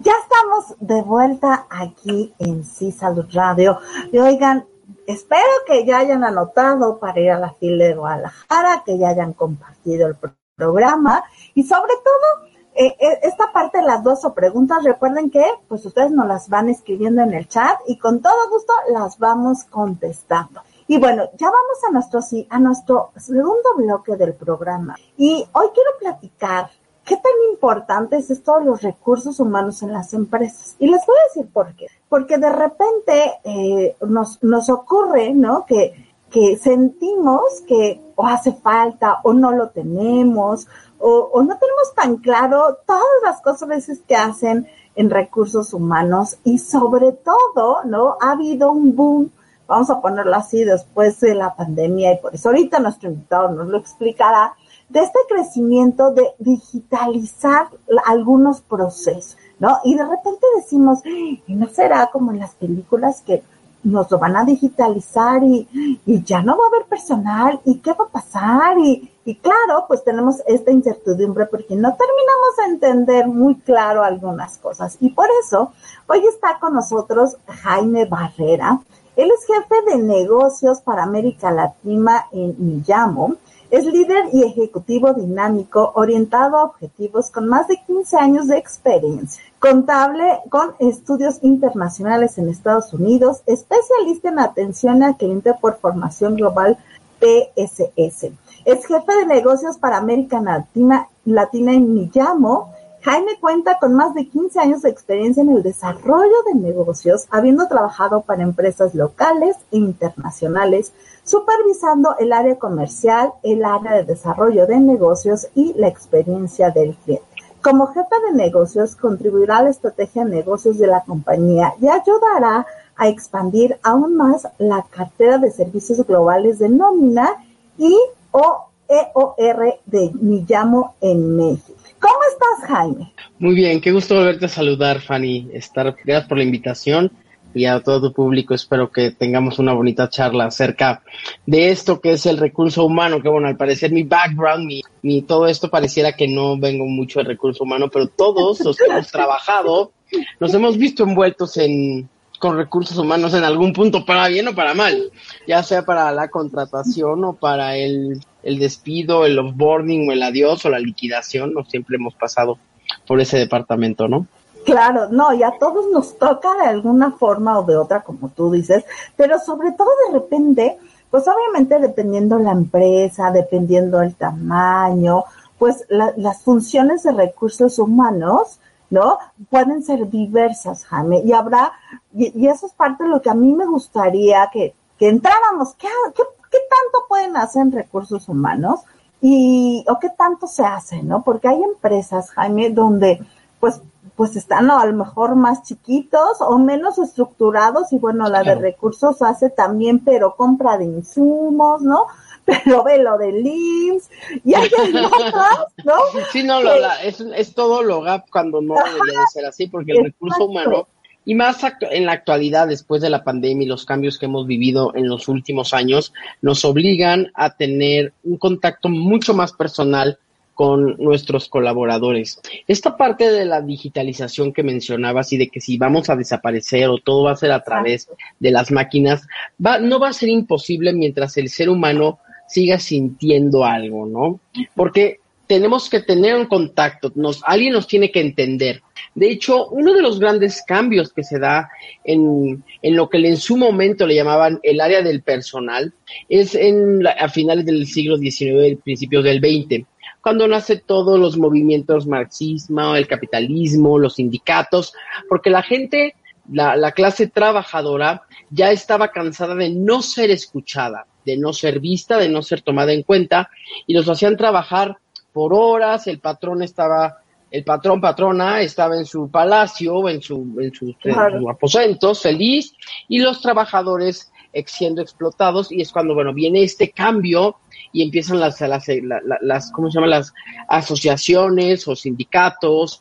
[0.00, 3.78] Ya estamos de vuelta aquí en Sí Salud Radio.
[4.10, 4.66] Y oigan,
[5.06, 9.32] espero que ya hayan anotado para ir a la fila de Guadalajara, que ya hayan
[9.32, 10.16] compartido el
[10.56, 11.22] programa
[11.54, 15.86] y sobre todo eh, eh, esta parte de las dos o preguntas, recuerden que pues
[15.86, 20.62] ustedes nos las van escribiendo en el chat y con todo gusto las vamos contestando.
[20.90, 24.96] Y bueno, ya vamos a nuestro, a nuestro segundo bloque del programa.
[25.16, 26.68] Y hoy quiero platicar
[27.04, 30.74] ¿qué tan importante es esto de los recursos humanos en las empresas?
[30.80, 31.86] Y les voy a decir por qué.
[32.08, 35.64] Porque de repente eh, nos, nos ocurre, ¿no?
[35.64, 40.66] Que, que sentimos que o hace falta o no lo tenemos
[40.98, 45.72] o, o no tenemos tan claro todas las cosas a veces que hacen en recursos
[45.72, 48.16] humanos y sobre todo, ¿no?
[48.20, 49.30] Ha habido un boom,
[49.70, 53.68] vamos a ponerlo así, después de la pandemia y por eso ahorita nuestro invitado nos
[53.68, 54.52] lo explicará,
[54.88, 57.68] de este crecimiento de digitalizar
[58.04, 59.78] algunos procesos, ¿no?
[59.84, 63.44] Y de repente decimos, ¿y no será como en las películas que
[63.84, 67.92] nos lo van a digitalizar y, y ya no va a haber personal y qué
[67.92, 73.28] va a pasar y, y claro, pues tenemos esta incertidumbre porque no terminamos de entender
[73.28, 74.96] muy claro algunas cosas.
[75.00, 75.72] Y por eso
[76.08, 78.80] hoy está con nosotros Jaime Barrera.
[79.16, 83.36] Él es jefe de negocios para América Latina en Millamo.
[83.70, 89.42] Es líder y ejecutivo dinámico orientado a objetivos con más de 15 años de experiencia.
[89.58, 96.78] Contable con estudios internacionales en Estados Unidos, especialista en atención al cliente por formación global
[97.20, 98.32] PSS.
[98.64, 102.72] Es jefe de negocios para América Latina, Latina en Millamo.
[103.02, 107.66] Jaime cuenta con más de 15 años de experiencia en el desarrollo de negocios, habiendo
[107.66, 110.92] trabajado para empresas locales e internacionales,
[111.24, 117.24] supervisando el área comercial, el área de desarrollo de negocios y la experiencia del cliente.
[117.62, 122.66] Como jefe de negocios, contribuirá a la estrategia de negocios de la compañía y ayudará
[122.96, 127.30] a expandir aún más la cartera de servicios globales de nómina
[127.78, 127.96] y
[128.30, 131.79] o EOR de Millamo en México.
[132.00, 133.12] ¿Cómo estás, Jaime?
[133.38, 135.50] Muy bien, qué gusto volverte a saludar, Fanny.
[135.52, 137.12] Estar, gracias por la invitación
[137.54, 138.54] y a todo tu público.
[138.54, 141.02] Espero que tengamos una bonita charla acerca
[141.46, 144.70] de esto que es el recurso humano, que bueno, al parecer mi background,
[145.02, 148.84] mi, todo esto pareciera que no vengo mucho del recurso humano, pero todos los que
[148.84, 149.92] hemos trabajado
[150.38, 152.08] nos hemos visto envueltos en
[152.38, 155.12] con recursos humanos en algún punto, para bien o para mal,
[155.46, 160.64] ya sea para la contratación o para el, el despido, el offboarding o el adiós
[160.64, 162.58] o la liquidación, no siempre hemos pasado
[163.06, 164.26] por ese departamento, ¿no?
[164.64, 168.50] Claro, no, y a todos nos toca de alguna forma o de otra, como tú
[168.50, 168.84] dices,
[169.16, 170.78] pero sobre todo de repente,
[171.10, 175.24] pues obviamente dependiendo la empresa, dependiendo el tamaño,
[175.58, 179.18] pues la, las funciones de recursos humanos, ¿no?
[179.48, 181.72] Pueden ser diversas, Jaime, y habrá,
[182.14, 185.88] y, eso es parte de lo que a mí me gustaría que, que entráramos, ¿qué,
[186.14, 188.80] qué, qué tanto pueden hacer en recursos humanos?
[189.22, 191.22] Y, o qué tanto se hace, ¿no?
[191.22, 193.20] Porque hay empresas, Jaime, donde,
[193.60, 193.82] pues,
[194.16, 199.22] pues están a lo mejor más chiquitos o menos estructurados y bueno, la de recursos
[199.22, 202.06] hace también, pero compra de insumos, ¿no?
[202.44, 204.10] Pero ve lo de LIMS
[204.44, 204.68] y hay
[205.04, 205.94] otras, ¿no?
[206.32, 209.68] Sí, no, lo, la, es, es, todo lo gap cuando no debería de ser así,
[209.68, 210.88] porque el recurso humano
[211.24, 211.58] y más
[211.90, 215.28] en la actualidad, después de la pandemia y los cambios que hemos vivido en los
[215.28, 220.18] últimos años, nos obligan a tener un contacto mucho más personal
[220.54, 222.40] con nuestros colaboradores.
[222.68, 226.98] Esta parte de la digitalización que mencionabas y de que si vamos a desaparecer o
[226.98, 229.26] todo va a ser a través de las máquinas,
[229.64, 234.40] va, no va a ser imposible mientras el ser humano siga sintiendo algo, ¿no?
[234.74, 235.19] Porque
[235.50, 238.82] tenemos que tener un contacto, nos, alguien nos tiene que entender.
[239.16, 241.68] De hecho, uno de los grandes cambios que se da
[242.04, 245.92] en, en lo que en su momento le llamaban el área del personal
[246.28, 249.84] es en a finales del siglo XIX, principios del XX
[250.20, 254.92] cuando nace todos los movimientos marxismo, el capitalismo, los sindicatos,
[255.28, 256.14] porque la gente,
[256.52, 262.18] la, la clase trabajadora ya estaba cansada de no ser escuchada, de no ser vista,
[262.18, 263.50] de no ser tomada en cuenta,
[263.88, 264.98] y los hacían trabajar
[265.32, 267.18] por horas, el patrón estaba
[267.50, 271.34] el patrón patrona estaba en su palacio, en, su, en, sus, claro.
[271.34, 272.72] en sus aposentos, feliz,
[273.08, 274.30] y los trabajadores
[274.66, 277.56] siendo explotados, y es cuando, bueno, viene este cambio
[277.92, 280.08] y empiezan las, las, las, las ¿cómo se llama?
[280.08, 280.32] Las
[280.68, 283.00] asociaciones o sindicatos,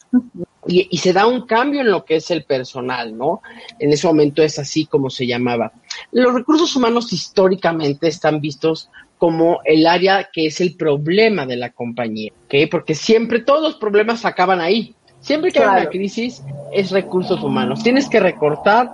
[0.67, 3.41] y, y, se da un cambio en lo que es el personal, ¿no?
[3.79, 5.71] En ese momento es así como se llamaba.
[6.11, 11.71] Los recursos humanos históricamente están vistos como el área que es el problema de la
[11.71, 12.69] compañía, ¿ok?
[12.71, 14.95] Porque siempre todos los problemas acaban ahí.
[15.19, 15.73] Siempre que claro.
[15.73, 16.41] hay una crisis
[16.73, 17.83] es recursos humanos.
[17.83, 18.89] Tienes que recortar.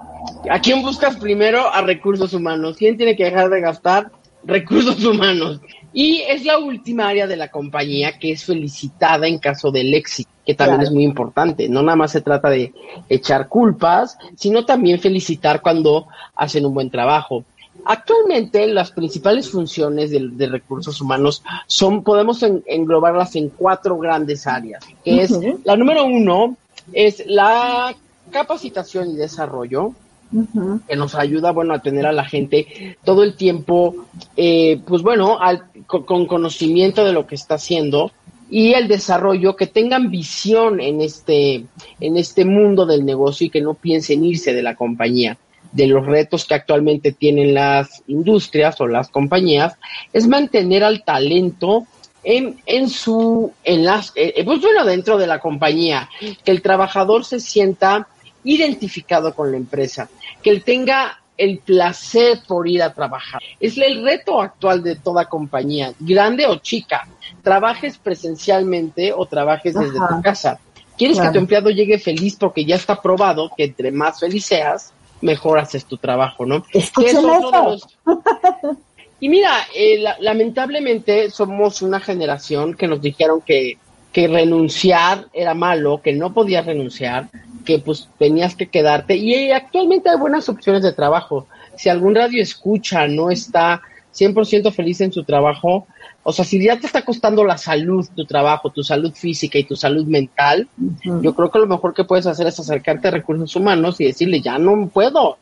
[0.49, 1.71] ¿A quién buscas primero?
[1.71, 2.75] A recursos humanos.
[2.75, 4.11] ¿Quién tiene que dejar de gastar?
[4.43, 5.61] Recursos humanos.
[5.93, 10.29] Y es la última área de la compañía que es felicitada en caso del éxito,
[10.43, 10.89] que también claro.
[10.89, 11.69] es muy importante.
[11.69, 12.73] No nada más se trata de
[13.09, 17.45] echar culpas, sino también felicitar cuando hacen un buen trabajo.
[17.85, 25.21] Actualmente las principales funciones de, recursos humanos son, podemos englobarlas en cuatro grandes áreas, que
[25.21, 25.31] es
[25.63, 26.57] la número uno
[26.93, 27.95] es la
[28.31, 29.93] capacitación y desarrollo,
[30.87, 33.95] que nos ayuda, bueno, a tener a la gente todo el tiempo,
[34.35, 35.37] eh, pues bueno,
[35.85, 38.11] con, conocimiento de lo que está haciendo
[38.49, 41.65] y el desarrollo, que tengan visión en este,
[41.99, 45.37] en este mundo del negocio y que no piensen irse de la compañía
[45.75, 49.73] de los retos que actualmente tienen las industrias o las compañías
[50.13, 51.85] es mantener al talento
[52.23, 56.09] en, en su, en las, eh, eh, pues bueno, dentro de la compañía,
[56.43, 58.07] que el trabajador se sienta
[58.43, 60.09] identificado con la empresa,
[60.41, 63.41] que él tenga el placer por ir a trabajar.
[63.59, 67.05] Es el reto actual de toda compañía, grande o chica.
[67.43, 70.57] Trabajes presencialmente o trabajes desde tu casa.
[70.97, 74.93] Quieres que tu empleado llegue feliz porque ya está probado que entre más feliz seas,
[75.25, 76.63] mejor haces tu trabajo, ¿no?
[79.19, 83.77] y mira, eh, lamentablemente somos una generación que nos dijeron que,
[84.13, 87.27] que renunciar era malo, que no podías renunciar,
[87.65, 89.17] que pues tenías que quedarte.
[89.17, 91.47] Y actualmente hay buenas opciones de trabajo.
[91.75, 93.81] Si algún radio escucha no está
[94.17, 95.87] 100% feliz en su trabajo,
[96.23, 99.63] o sea, si ya te está costando la salud, tu trabajo, tu salud física y
[99.63, 100.67] tu salud mental,
[101.21, 104.41] yo creo que lo mejor que puedes hacer es acercarte a recursos humanos y decirle,
[104.41, 105.37] ya no puedo.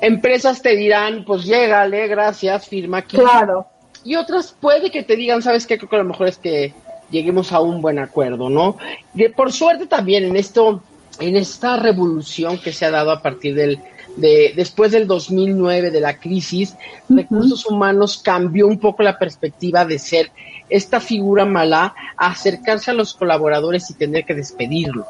[0.00, 3.16] Empresas te dirán, pues llégale, gracias, firma aquí.
[3.16, 3.66] Claro.
[4.04, 5.78] Y otras puede que te digan, ¿sabes qué?
[5.78, 6.72] Creo que lo mejor es que
[7.10, 8.76] lleguemos a un buen acuerdo, ¿no?
[9.12, 10.82] De, por suerte también en esto,
[11.18, 13.80] en esta revolución que se ha dado a partir del
[14.16, 16.76] de después del 2009 de la crisis,
[17.08, 20.30] recursos humanos cambió un poco la perspectiva de ser
[20.68, 25.06] esta figura mala acercarse a los colaboradores y tener que despedirlo.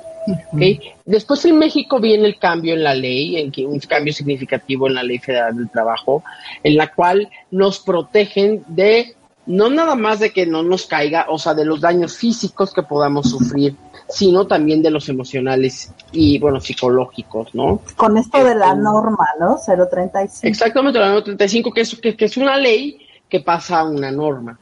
[1.04, 4.94] Después en México viene el cambio en la ley, en que un cambio significativo en
[4.94, 6.24] la ley federal del trabajo,
[6.62, 9.14] en la cual nos protegen de
[9.46, 12.82] no nada más de que no nos caiga, o sea, de los daños físicos que
[12.82, 13.76] podamos sufrir
[14.08, 17.80] sino también de los emocionales y, bueno, psicológicos, ¿no?
[17.96, 19.56] Con esto de la norma, ¿no?
[19.56, 20.46] 035.
[20.46, 24.58] Exactamente, la norma 35, que es, que, es una ley que pasa a una norma,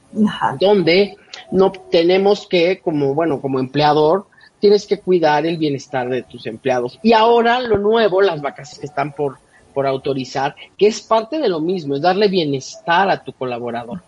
[0.58, 1.16] donde
[1.50, 4.26] no tenemos que, como, bueno, como empleador,
[4.60, 6.98] tienes que cuidar el bienestar de tus empleados.
[7.02, 9.38] Y ahora lo nuevo, las vacaciones que están por
[9.72, 14.00] por autorizar, que es parte de lo mismo, es darle bienestar a tu colaborador.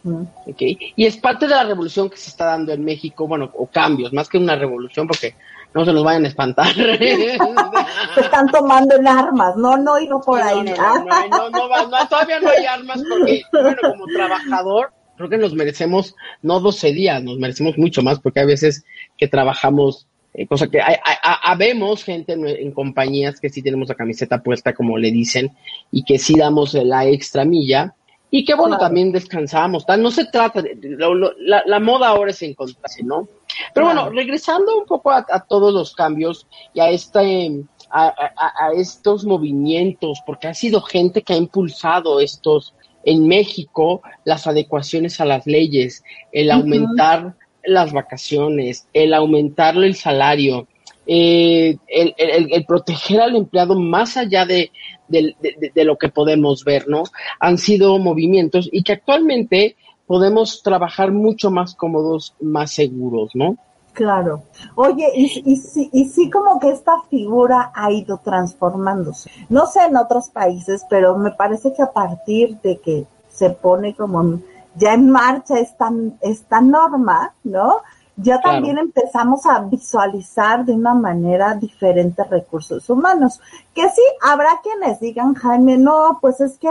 [0.56, 4.12] Y es parte de la revolución que se está dando en México, bueno, o cambios,
[4.12, 5.34] más que una revolución, porque
[5.74, 6.72] no se nos vayan a espantar.
[6.74, 10.62] se están tomando en armas, no, no, y no por ahí.
[10.62, 16.60] No, no, todavía no hay armas porque, bueno, como trabajador, creo que nos merecemos no
[16.60, 18.84] 12 días, nos merecemos mucho más porque hay veces
[19.16, 24.42] que trabajamos eh, cosa que hay, habemos gente en, compañías que sí tenemos la camiseta
[24.42, 25.52] puesta, como le dicen,
[25.92, 27.94] y que sí damos la extra milla,
[28.32, 29.84] y que bueno, también descansamos.
[29.96, 30.76] no se trata de,
[31.38, 33.28] la, moda ahora es encontrarse, ¿no?
[33.72, 40.20] Pero bueno, regresando un poco a, todos los cambios y a este, a, estos movimientos,
[40.26, 46.02] porque ha sido gente que ha impulsado estos en México, las adecuaciones a las leyes,
[46.32, 50.66] el aumentar las vacaciones, el aumentarle el salario,
[51.06, 54.70] eh, el, proteger al empleado más allá de,
[55.74, 57.04] lo que podemos ver, ¿no?
[57.40, 63.56] Han sido movimientos y que actualmente podemos trabajar mucho más cómodos, más seguros, ¿no?
[63.92, 64.42] Claro.
[64.74, 69.30] Oye, y, y, y sí como que esta figura ha ido transformándose.
[69.48, 73.94] No sé en otros países, pero me parece que a partir de que se pone
[73.94, 74.40] como
[74.76, 77.82] ya en marcha esta, esta norma, ¿no?
[78.16, 83.40] Ya también empezamos a visualizar de una manera diferente recursos humanos.
[83.74, 86.68] Que sí, habrá quienes digan, Jaime, no, pues es que,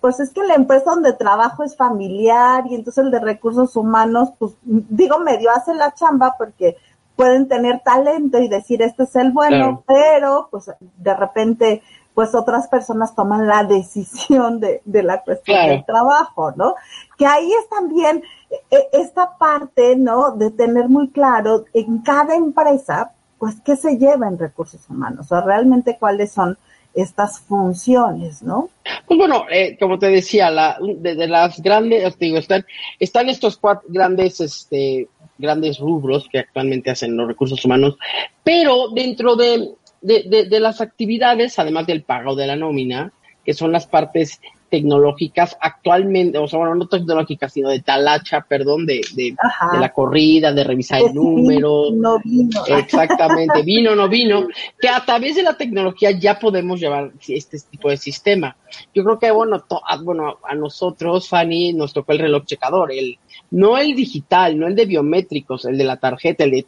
[0.00, 4.30] pues es que la empresa donde trabajo es familiar y entonces el de recursos humanos,
[4.38, 6.76] pues digo, medio hace la chamba porque
[7.14, 11.82] pueden tener talento y decir este es el bueno, pero pues de repente
[12.16, 16.74] pues otras personas toman la decisión de, de la cuestión del trabajo, ¿no?
[17.18, 18.24] Que ahí es también
[18.70, 20.30] eh, esta parte, ¿no?
[20.30, 25.38] De tener muy claro en cada empresa, pues, qué se lleva en recursos humanos, o
[25.42, 26.56] realmente cuáles son
[26.94, 28.70] estas funciones, ¿no?
[29.06, 32.64] Pues bueno, eh, como te decía, la, de, las grandes, digo, están,
[32.98, 37.98] están estos cuatro grandes, este, grandes rubros que actualmente hacen los recursos humanos,
[38.42, 39.74] pero dentro de
[40.06, 43.12] de, de, las actividades, además del pago de la nómina,
[43.44, 48.84] que son las partes tecnológicas actualmente, o sea, bueno, no tecnológicas, sino de talacha, perdón,
[48.84, 49.34] de, de,
[49.78, 51.90] la corrida, de revisar el número.
[51.92, 52.64] No vino.
[52.66, 54.48] Exactamente, vino, no vino,
[54.80, 58.56] que a través de la tecnología ya podemos llevar este tipo de sistema.
[58.92, 63.18] Yo creo que, bueno, a, bueno, a nosotros, Fanny, nos tocó el reloj checador, el,
[63.52, 66.66] no el digital, no el de biométricos, el de la tarjeta, el de...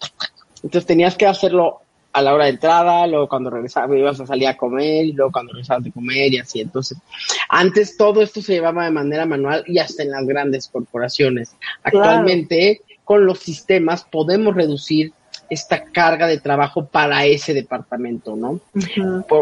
[0.63, 1.83] Entonces tenías que hacerlo
[2.19, 5.33] a la hora de entrada, luego cuando regresabas ibas a salir a comer, y luego
[5.33, 6.61] cuando regresabas de comer y así.
[6.61, 6.99] Entonces,
[7.49, 11.55] antes todo esto se llevaba de manera manual y hasta en las grandes corporaciones.
[11.83, 15.13] Actualmente, con los sistemas podemos reducir
[15.51, 18.61] esta carga de trabajo para ese departamento, ¿no?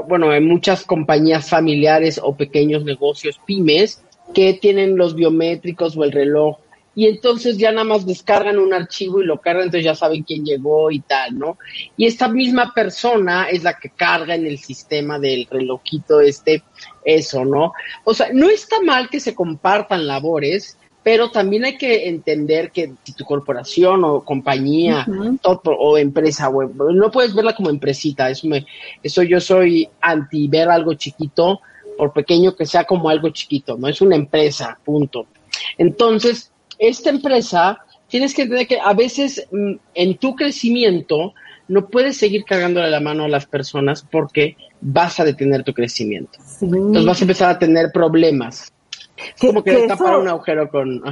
[0.09, 4.03] bueno, hay muchas compañías familiares o pequeños negocios, pymes,
[4.35, 6.59] que tienen los biométricos o el reloj
[6.97, 10.47] y entonces ya nada más descargan un archivo y lo cargan, entonces ya saben quién
[10.47, 11.59] llegó y tal, ¿no?
[11.95, 16.63] Y esta misma persona es la que carga en el sistema del relojito este,
[17.05, 17.75] eso, ¿no?
[18.05, 22.95] O sea, no está mal que se compartan labores, pero también hay que entender que
[23.05, 25.07] si tu corporación o compañía
[25.43, 26.51] o empresa,
[26.95, 28.65] no puedes verla como empresita, eso, me,
[29.03, 31.61] eso yo soy anti ver algo chiquito,
[31.99, 35.27] por pequeño que sea como algo chiquito, no es una empresa, punto.
[35.77, 41.35] Entonces, esta empresa, tienes que entender que a veces mm, en tu crecimiento
[41.69, 46.39] no puedes seguir cargándole la mano a las personas porque vas a detener tu crecimiento.
[46.61, 48.73] Entonces vas a empezar a tener problemas.
[49.41, 51.03] como que, tapar un agujero con...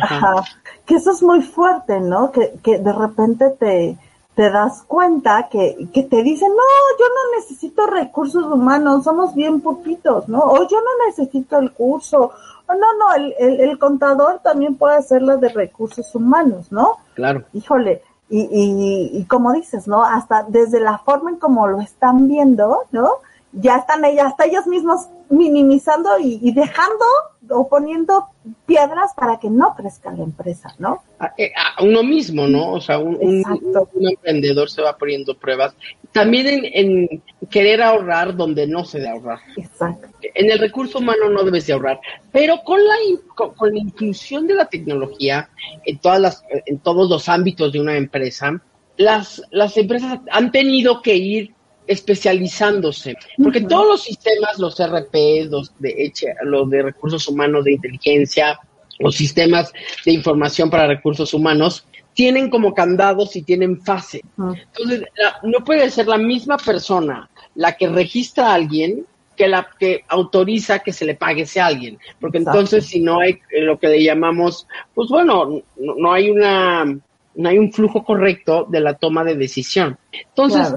[0.86, 2.30] Que eso es muy fuerte, ¿no?
[2.30, 3.96] Que, que de repente te,
[4.34, 9.60] te das cuenta que, que te dicen, no, yo no necesito recursos humanos, somos bien
[9.60, 10.40] poquitos, ¿no?
[10.40, 12.32] O yo no necesito el curso,
[12.68, 16.98] no, no, el, el, contador también puede hacerlo de recursos humanos, ¿no?
[17.14, 17.44] Claro.
[17.52, 20.04] Híjole, y, y, y como dices, ¿no?
[20.04, 23.10] Hasta desde la forma en cómo lo están viendo, ¿no?
[23.54, 27.04] Ya están ellas, hasta ellos mismos minimizando y, dejando
[27.50, 28.26] o poniendo
[28.66, 31.02] piedras para que no crezca la empresa, ¿no?
[31.18, 32.72] A, eh, uno mismo, ¿no?
[32.72, 35.74] O sea, un, un, emprendedor se va poniendo pruebas.
[36.12, 39.40] También en, querer ahorrar donde no se debe ahorrar.
[39.56, 40.08] Exacto.
[40.22, 42.00] En el recurso humano no debes de ahorrar,
[42.32, 42.94] pero con la,
[43.34, 45.50] con, la inclusión de la tecnología
[45.84, 48.60] en, todas las, en todos los ámbitos de una empresa,
[48.96, 51.54] las, las empresas han tenido que ir
[51.86, 56.12] especializándose, porque todos los sistemas, los RP, los de,
[56.44, 58.58] los de recursos humanos de inteligencia,
[58.98, 59.72] los sistemas
[60.04, 64.22] de información para recursos humanos, tienen como candados y tienen fase.
[64.38, 65.02] Entonces,
[65.42, 69.04] no puede ser la misma persona la que registra a alguien
[69.36, 73.40] que la que autoriza que se le pague a alguien, porque entonces si no hay
[73.50, 78.80] lo que le llamamos, pues bueno, no, hay una no hay un flujo correcto de
[78.80, 79.98] la toma de decisión.
[80.12, 80.72] Entonces,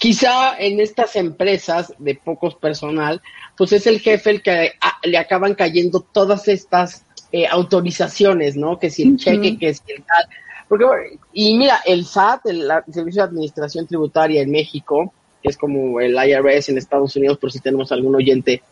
[0.00, 3.20] quizá en estas empresas de pocos personal,
[3.54, 4.72] pues es el jefe el que
[5.02, 8.78] le acaban cayendo todas estas eh, autorizaciones, ¿no?
[8.78, 10.26] Que si el cheque, que si el tal.
[10.68, 10.86] Porque,
[11.34, 16.14] y mira, el SAT, el, Servicio de Administración Tributaria en México, que es como el
[16.14, 18.62] IRS en Estados Unidos, por si tenemos algún oyente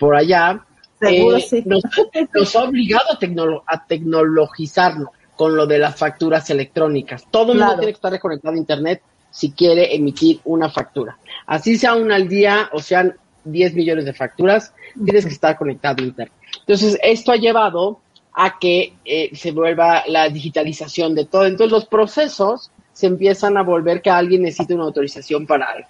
[0.00, 0.66] por allá,
[1.00, 7.24] eh, nos, ha obligado a, a tecnologizarlo con lo de las facturas electrónicas.
[7.30, 9.02] Todo el mundo tiene que estar conectado a Internet
[9.32, 11.18] si quiere emitir una factura.
[11.46, 14.72] Así sea una al día o sean 10 millones de facturas,
[15.04, 16.34] tienes que estar conectado a Internet.
[16.60, 18.00] Entonces, esto ha llevado
[18.34, 21.46] a que eh, se vuelva la digitalización de todo.
[21.46, 25.88] Entonces, los procesos se empiezan a volver que alguien necesite una autorización para algo.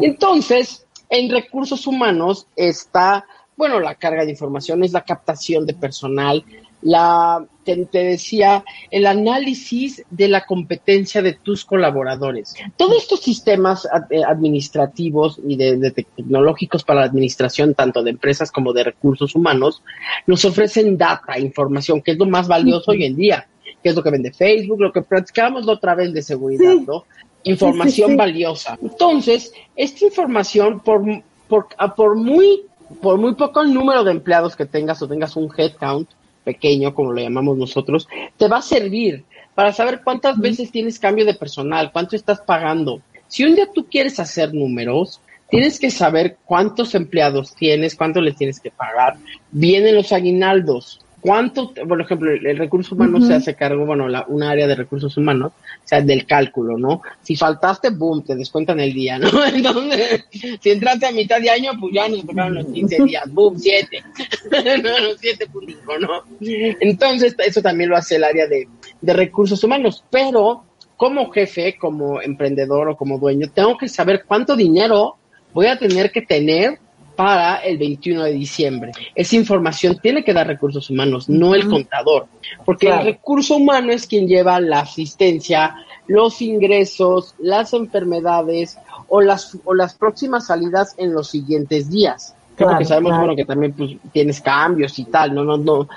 [0.00, 3.24] Entonces, en recursos humanos está,
[3.56, 6.44] bueno, la carga de información, es la captación de personal,
[6.82, 12.54] la, te, decía, el análisis de la competencia de tus colaboradores.
[12.76, 18.72] Todos estos sistemas eh, administrativos y de, tecnológicos para la administración, tanto de empresas como
[18.72, 19.82] de recursos humanos,
[20.26, 23.48] nos ofrecen data, información, que es lo más valioso hoy en día,
[23.82, 27.04] que es lo que vende Facebook, lo que practicamos la otra vez de seguridad, ¿no?
[27.44, 28.76] Información valiosa.
[28.82, 31.02] Entonces, esta información, por,
[31.48, 32.62] por, por muy
[33.00, 36.08] por muy poco número de empleados que tengas o tengas un headcount,
[36.46, 39.24] pequeño, como lo llamamos nosotros, te va a servir
[39.56, 43.02] para saber cuántas veces tienes cambio de personal, cuánto estás pagando.
[43.26, 45.20] Si un día tú quieres hacer números,
[45.50, 49.16] tienes que saber cuántos empleados tienes, cuánto les tienes que pagar.
[49.50, 54.44] Vienen los aguinaldos, ¿Cuánto, por ejemplo, el, recurso humano se hace cargo, bueno, la, un
[54.44, 57.02] área de recursos humanos, o sea, del cálculo, ¿no?
[57.20, 59.28] Si faltaste, boom, te descuentan el día, ¿no?
[59.52, 60.24] Entonces,
[60.60, 64.04] si entraste a mitad de año, pues ya nos tocaron los 15 días, boom, 7.
[64.84, 66.22] no, los 7 puntos, ¿no?
[66.40, 68.68] Entonces, eso también lo hace el área de,
[69.00, 70.62] de recursos humanos, pero
[70.96, 75.16] como jefe, como emprendedor o como dueño, tengo que saber cuánto dinero
[75.52, 76.78] voy a tener que tener
[77.16, 78.92] para el 21 de diciembre.
[79.14, 82.26] Esa información tiene que dar recursos humanos, no el contador,
[82.64, 85.74] porque el recurso humano es quien lleva la asistencia,
[86.06, 92.34] los ingresos, las enfermedades o las, o las próximas salidas en los siguientes días.
[92.56, 95.88] porque sabemos bueno que también pues, tienes cambios y tal, no, no, no,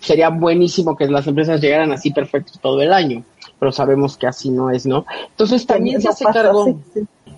[0.00, 3.22] sería buenísimo que las empresas llegaran así perfectos todo el año,
[3.58, 5.04] pero sabemos que así no es, ¿no?
[5.30, 6.80] Entonces también se hace cargo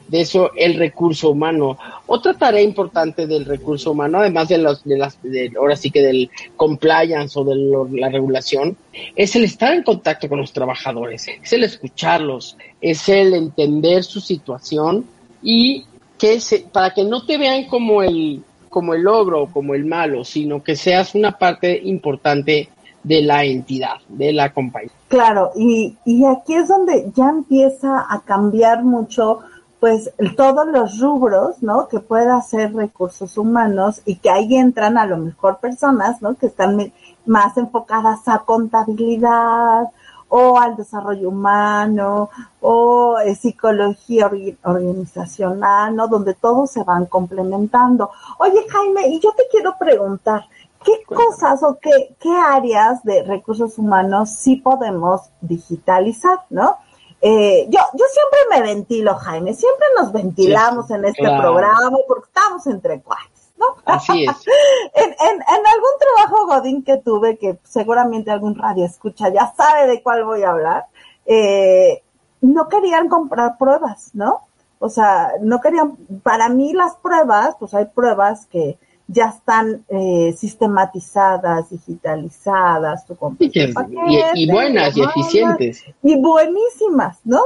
[0.08, 1.78] de eso el recurso humano.
[2.06, 6.02] Otra tarea importante del recurso humano, además de los, de las, de, ahora sí que
[6.02, 8.76] del compliance o de la regulación,
[9.14, 14.20] es el estar en contacto con los trabajadores, es el escucharlos, es el entender su
[14.20, 15.04] situación
[15.42, 15.84] y
[16.18, 20.24] que se, para que no te vean como el, como el logro como el malo,
[20.24, 22.68] sino que seas una parte importante
[23.02, 24.90] de la entidad, de la compañía.
[25.08, 29.40] Claro, y, y aquí es donde ya empieza a cambiar mucho
[29.80, 31.88] pues todos los rubros, ¿no?
[31.88, 36.34] Que pueda hacer recursos humanos y que ahí entran a lo mejor personas, ¿no?
[36.34, 36.92] Que están
[37.26, 39.90] más enfocadas a contabilidad
[40.28, 44.30] o al desarrollo humano o eh, psicología
[44.64, 46.08] organizacional, ¿no?
[46.08, 48.10] Donde todos se van complementando.
[48.38, 50.46] Oye, Jaime, y yo te quiero preguntar,
[50.84, 56.76] ¿qué cosas o qué, qué áreas de recursos humanos sí podemos digitalizar, ¿no?
[57.20, 62.66] Eh, yo, yo siempre me ventilo, Jaime, siempre nos ventilamos en este programa porque estamos
[62.66, 63.66] entre cuates, ¿no?
[63.86, 64.36] Así es.
[64.94, 69.86] en, en, en, algún trabajo Godín que tuve, que seguramente algún radio escucha, ya sabe
[69.86, 70.86] de cuál voy a hablar,
[71.24, 72.02] eh,
[72.42, 74.42] no querían comprar pruebas, ¿no?
[74.78, 78.78] O sea, no querían, para mí las pruebas, pues hay pruebas que,
[79.08, 85.84] ya están eh, sistematizadas, digitalizadas, tu y, buenas y eficientes.
[86.02, 87.40] Y buenísimas, ¿no?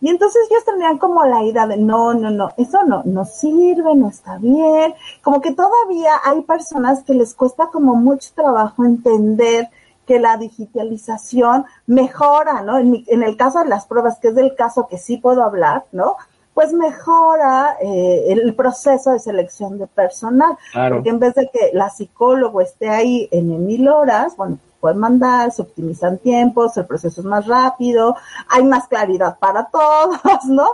[0.00, 3.94] Y entonces ellos tenían como la idea de, no, no, no, eso no, no sirve,
[3.94, 4.94] no está bien.
[5.22, 9.70] Como que todavía hay personas que les cuesta como mucho trabajo entender
[10.06, 12.78] que la digitalización mejora, ¿no?
[12.78, 15.84] En, en el caso de las pruebas, que es del caso que sí puedo hablar,
[15.92, 16.16] ¿no?
[16.56, 20.56] Pues mejora eh, el proceso de selección de personal.
[20.72, 25.52] Porque en vez de que la psicólogo esté ahí en mil horas, bueno, pueden mandar,
[25.52, 28.16] se optimizan tiempos, el proceso es más rápido,
[28.48, 30.68] hay más claridad para todos, ¿no?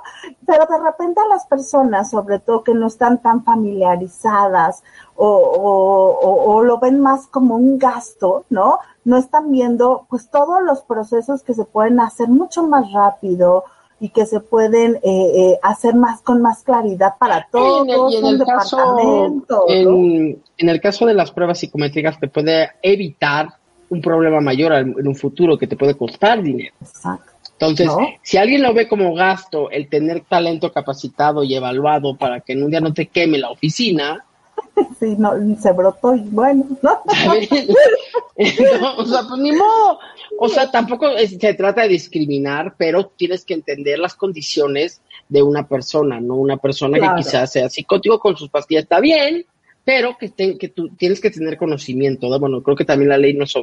[0.46, 4.84] Pero de repente a las personas, sobre todo que no están tan familiarizadas
[5.16, 8.78] o, o, o lo ven más como un gasto, ¿no?
[9.04, 13.64] No están viendo pues todos los procesos que se pueden hacer mucho más rápido,
[14.02, 17.86] y que se pueden eh, eh, hacer más con más claridad para todos.
[18.12, 18.98] Y en el, caso,
[19.68, 23.50] en, el caso de las pruebas psicométricas te puede evitar
[23.90, 26.74] un problema mayor en un futuro que te puede costar dinero.
[26.80, 27.30] Exacto.
[27.60, 27.88] Entonces,
[28.22, 32.64] si alguien lo ve como gasto, el tener talento capacitado y evaluado para que en
[32.64, 34.24] un día no te queme la oficina,
[34.98, 36.90] sí, no, se brotó y bueno, ¿no?
[38.98, 40.00] o sea, pues ni modo.
[40.38, 45.68] O sea, tampoco se trata de discriminar, pero tienes que entender las condiciones de una
[45.68, 46.34] persona, ¿no?
[46.34, 49.46] Una persona que quizás sea psicótico con sus pastillas está bien,
[49.84, 52.38] pero que, que tú tienes que tener conocimiento, ¿no?
[52.38, 53.54] Bueno, creo que también la ley nos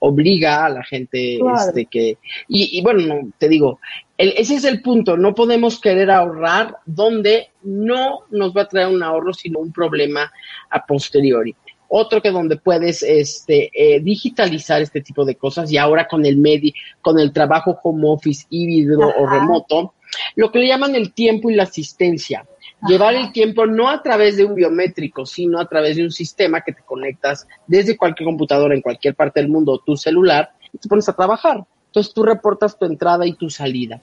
[0.00, 2.18] obliga a la gente este, que...
[2.48, 3.80] Y, y bueno, te digo,
[4.16, 9.02] ese es el punto, no podemos querer ahorrar donde no nos va a traer un
[9.02, 10.32] ahorro, sino un problema
[10.70, 11.54] a posteriori.
[11.88, 16.36] Otro que donde puedes este, eh, digitalizar este tipo de cosas y ahora con el
[16.36, 19.94] MEDI, con el trabajo home office híbrido o remoto,
[20.34, 22.46] lo que le llaman el tiempo y la asistencia.
[22.86, 26.60] Llevar el tiempo no a través de un biométrico, sino a través de un sistema
[26.60, 30.78] que te conectas desde cualquier computadora en cualquier parte del mundo o tu celular y
[30.78, 31.64] te pones a trabajar.
[31.86, 34.00] Entonces tú reportas tu entrada y tu salida.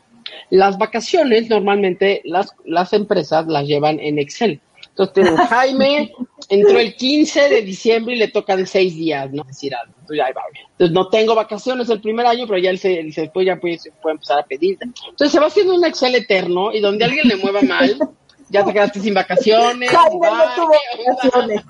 [0.49, 4.59] Las vacaciones normalmente las, las empresas las llevan en Excel.
[4.93, 6.13] Entonces tienen Jaime,
[6.49, 9.43] entró el 15 de diciembre y le tocan seis días, ¿no?
[9.43, 9.93] Decir algo.
[10.01, 13.59] Entonces, va Entonces no tengo vacaciones el primer año, pero ya él se, después ya
[13.59, 14.77] puede, puede empezar a pedir.
[14.81, 17.97] Entonces se va haciendo un Excel eterno y donde alguien le mueva mal,
[18.49, 19.89] ya te quedaste sin vacaciones.
[19.89, 20.75] Jaime no tuvo
[21.07, 21.61] vacaciones.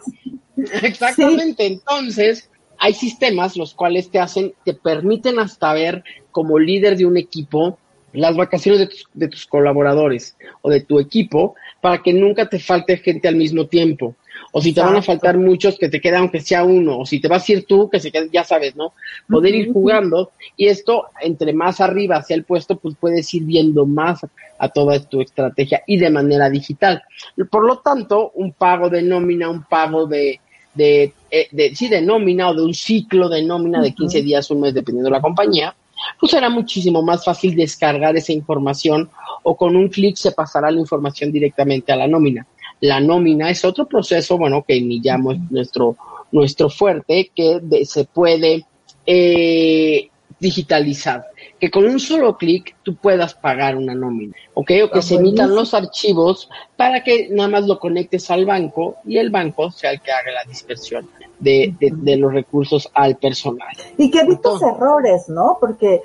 [0.83, 1.65] Exactamente.
[1.65, 7.15] Entonces, hay sistemas los cuales te hacen, te permiten hasta ver como líder de un
[7.15, 7.77] equipo
[8.13, 12.59] las vacaciones de tus, de tus colaboradores o de tu equipo para que nunca te
[12.59, 14.15] falte gente al mismo tiempo.
[14.55, 16.99] O si te van a faltar muchos, que te quede aunque sea uno.
[16.99, 18.93] O si te vas a ir tú, que se quede, ya sabes, ¿no?
[19.27, 20.31] Poder ir jugando.
[20.55, 24.21] Y esto, entre más arriba hacia el puesto, pues puedes ir viendo más
[24.59, 27.01] a toda tu estrategia y de manera digital.
[27.49, 30.39] Por lo tanto, un pago de nómina, un pago de,
[30.75, 34.49] de, eh, de, sí, de nómina o de un ciclo de nómina de 15 días,
[34.51, 35.75] un mes, dependiendo de la compañía,
[36.19, 39.09] pues será muchísimo más fácil descargar esa información
[39.43, 42.45] o con un clic se pasará la información directamente a la nómina.
[42.81, 45.95] la nómina es otro proceso, bueno, que ni llamo es nuestro,
[46.31, 48.65] nuestro fuerte, que se puede
[49.05, 50.09] eh,
[50.43, 51.25] digitalizar.
[51.59, 54.71] Que con un solo clic tú puedas pagar una nómina, ¿ok?
[54.83, 58.97] O que ah, se emitan los archivos para que nada más lo conectes al banco
[59.05, 61.73] y el banco sea el que haga la dispersión de,
[62.17, 63.75] los recursos al personal.
[63.97, 65.57] Y que evites errores, ¿no?
[65.59, 66.01] Porque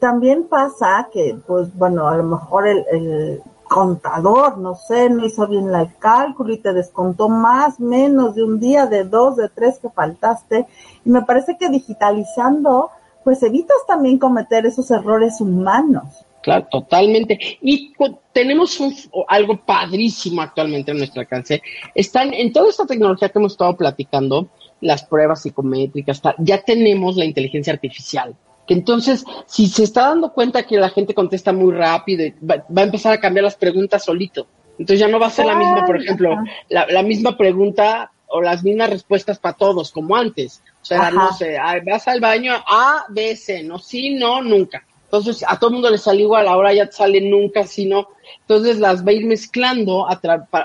[0.00, 5.74] también pasa que, pues bueno, a lo mejor el contador, no sé, no hizo bien
[5.74, 9.90] el cálculo y te descontó más, menos de un día, de dos, de tres que
[9.90, 10.66] faltaste.
[11.04, 12.90] Y me parece que digitalizando,
[13.26, 16.04] pues evitas también cometer esos errores humanos.
[16.44, 17.36] Claro, totalmente.
[17.60, 17.92] Y
[18.32, 18.80] tenemos
[19.26, 21.60] algo padrísimo actualmente en nuestro alcance.
[21.92, 24.48] Están en toda esta tecnología que hemos estado platicando,
[24.80, 30.64] las pruebas psicométricas, ya tenemos la inteligencia artificial que entonces, si se está dando cuenta
[30.64, 34.46] que la gente contesta muy rápido, va, va, a empezar a cambiar las preguntas solito.
[34.78, 36.36] Entonces ya no va a ser la misma, por ejemplo,
[36.68, 40.62] la, la misma pregunta o las mismas respuestas para todos, como antes.
[40.86, 44.84] O sea, no sé, vas al baño, A, B, C, no, sí, no, nunca.
[45.02, 48.06] Entonces, a todo el mundo le sale igual, ahora ya sale nunca, sí, no.
[48.42, 50.20] Entonces, las va a ir mezclando a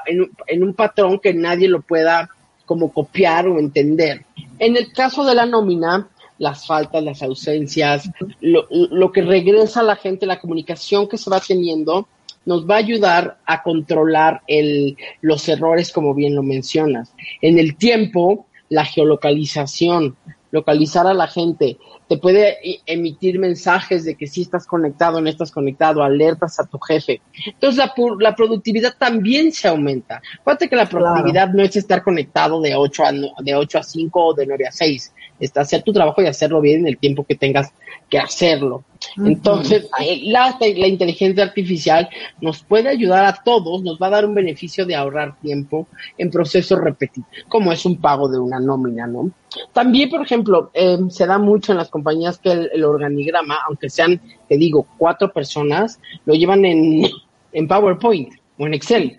[0.06, 2.30] en, en un patrón que nadie lo pueda
[2.68, 4.26] como copiar o entender.
[4.60, 6.08] En el caso de la nómina,
[6.38, 8.08] las faltas, las ausencias,
[8.42, 12.08] lo, lo que regresa a la gente, la comunicación que se va teniendo,
[12.46, 17.12] nos va a ayudar a controlar el, los errores, como bien lo mencionas.
[17.42, 20.16] En el tiempo, la geolocalización,
[20.50, 21.78] localizar a la gente,
[22.12, 22.58] te puede
[22.88, 27.22] emitir mensajes de que si estás conectado, no estás conectado, alertas a tu jefe.
[27.46, 30.22] Entonces la, la productividad también se aumenta.
[30.44, 34.26] Fíjate que la productividad no es estar conectado de 8 a, de 8 a 5
[34.26, 37.24] o de 9 a 6 está hacer tu trabajo y hacerlo bien en el tiempo
[37.26, 37.74] que tengas
[38.10, 38.84] que hacerlo.
[39.18, 39.90] Entonces,
[40.24, 42.08] la, la, inteligencia artificial
[42.40, 45.88] nos puede ayudar a todos, nos va a dar un beneficio de ahorrar tiempo
[46.18, 49.32] en procesos repetitivos, como es un pago de una nómina, ¿no?
[49.74, 52.01] También, por ejemplo, eh, se da mucho en las compañías
[52.42, 57.04] que el, organigrama, aunque sean, te digo, cuatro personas, lo llevan en,
[57.54, 59.18] en PowerPoint o en Excel.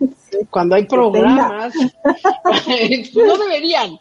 [0.50, 1.74] Cuando hay programas,
[3.14, 3.98] no deberían,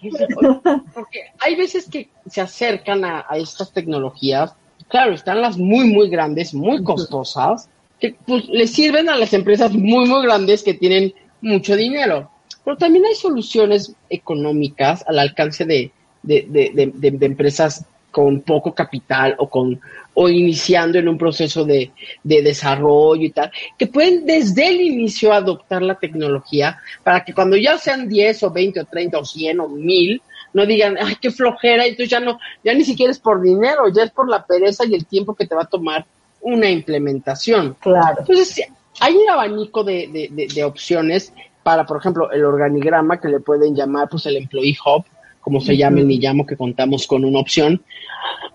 [0.94, 4.54] porque hay veces que se acercan a, estas tecnologías,
[4.88, 7.70] claro, están las muy, muy grandes, muy costosas,
[8.00, 12.30] que pues les sirven a las empresas muy, muy grandes que tienen mucho dinero.
[12.64, 15.92] Pero también hay soluciones económicas al alcance de,
[16.24, 19.80] de, de, de, de empresas con poco capital o con
[20.14, 21.92] o iniciando en un proceso de,
[22.24, 27.56] de, desarrollo y tal, que pueden desde el inicio adoptar la tecnología para que cuando
[27.56, 30.22] ya sean 10 o 20 o 30 o 100 o 1000,
[30.54, 34.04] no digan, ay, qué flojera, entonces ya no, ya ni siquiera es por dinero, ya
[34.04, 36.06] es por la pereza y el tiempo que te va a tomar
[36.42, 37.78] una implementación.
[37.80, 38.18] Claro.
[38.20, 38.62] Entonces,
[39.00, 41.34] hay un abanico de, de, de opciones
[41.64, 45.06] para, por ejemplo, el organigrama que le pueden llamar, pues, el Employee Hub,
[45.42, 47.84] como se llame ni llamo, que contamos con una opción,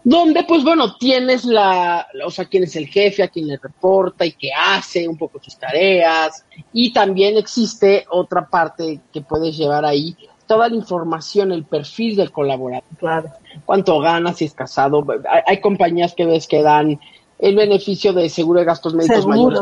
[0.05, 4.25] donde pues bueno, tienes la, o sea, quién es el jefe, a quién le reporta
[4.25, 9.85] y qué hace, un poco sus tareas, y también existe otra parte que puedes llevar
[9.85, 10.17] ahí,
[10.47, 12.85] toda la información, el perfil del colaborador.
[12.99, 13.31] Claro.
[13.65, 15.05] Cuánto gana, si es casado.
[15.47, 17.01] Hay, compañías que ves que dan
[17.39, 19.61] el beneficio de seguro de gastos médicos mayores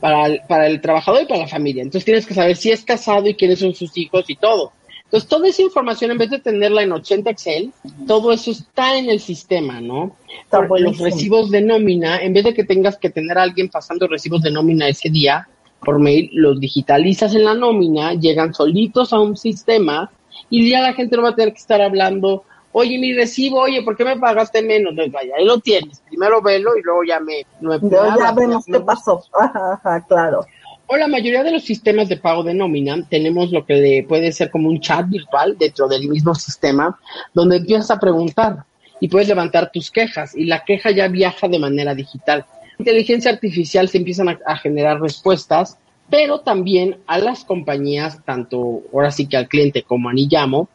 [0.00, 1.82] para, para el trabajador y para la familia.
[1.82, 4.72] Entonces tienes que saber si es casado y quiénes son sus hijos y todo.
[5.06, 7.72] Entonces, toda esa información, en vez de tenerla en 80 Excel,
[8.08, 10.16] todo eso está en el sistema, ¿no?
[10.50, 14.08] Por los recibos de nómina, en vez de que tengas que tener a alguien pasando
[14.08, 15.48] recibos de nómina ese día
[15.80, 20.10] por mail, los digitalizas en la nómina, llegan solitos a un sistema
[20.50, 22.42] y ya la gente no va a tener que estar hablando,
[22.72, 24.92] oye, mi recibo, oye, ¿por qué me pagaste menos?
[24.92, 27.46] No, vaya, ahí lo tienes, primero velo y luego ya me...
[27.60, 30.44] No ya vemos qué pasó, ajá, claro
[30.86, 34.50] o la mayoría de los sistemas de pago de nómina tenemos lo que puede ser
[34.50, 36.98] como un chat virtual dentro del mismo sistema
[37.34, 38.64] donde empiezas a preguntar
[39.00, 42.46] y puedes levantar tus quejas y la queja ya viaja de manera digital.
[42.78, 45.78] Inteligencia artificial se empiezan a, generar respuestas,
[46.10, 50.68] pero también a las compañías, tanto ahora sí que al cliente como a Niyamo,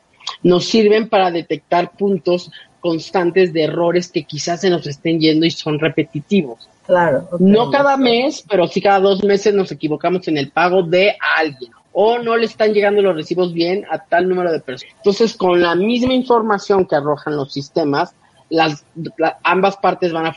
[0.43, 5.51] nos sirven para detectar puntos constantes de errores que quizás se nos estén yendo y
[5.51, 6.70] son repetitivos.
[6.86, 7.27] Claro.
[7.39, 11.71] No cada mes, pero sí cada dos meses nos equivocamos en el pago de alguien
[11.93, 14.95] o no le están llegando los recibos bien a tal número de personas.
[14.97, 18.15] Entonces, con la misma información que arrojan los sistemas,
[18.49, 18.86] las,
[19.43, 20.36] ambas partes van a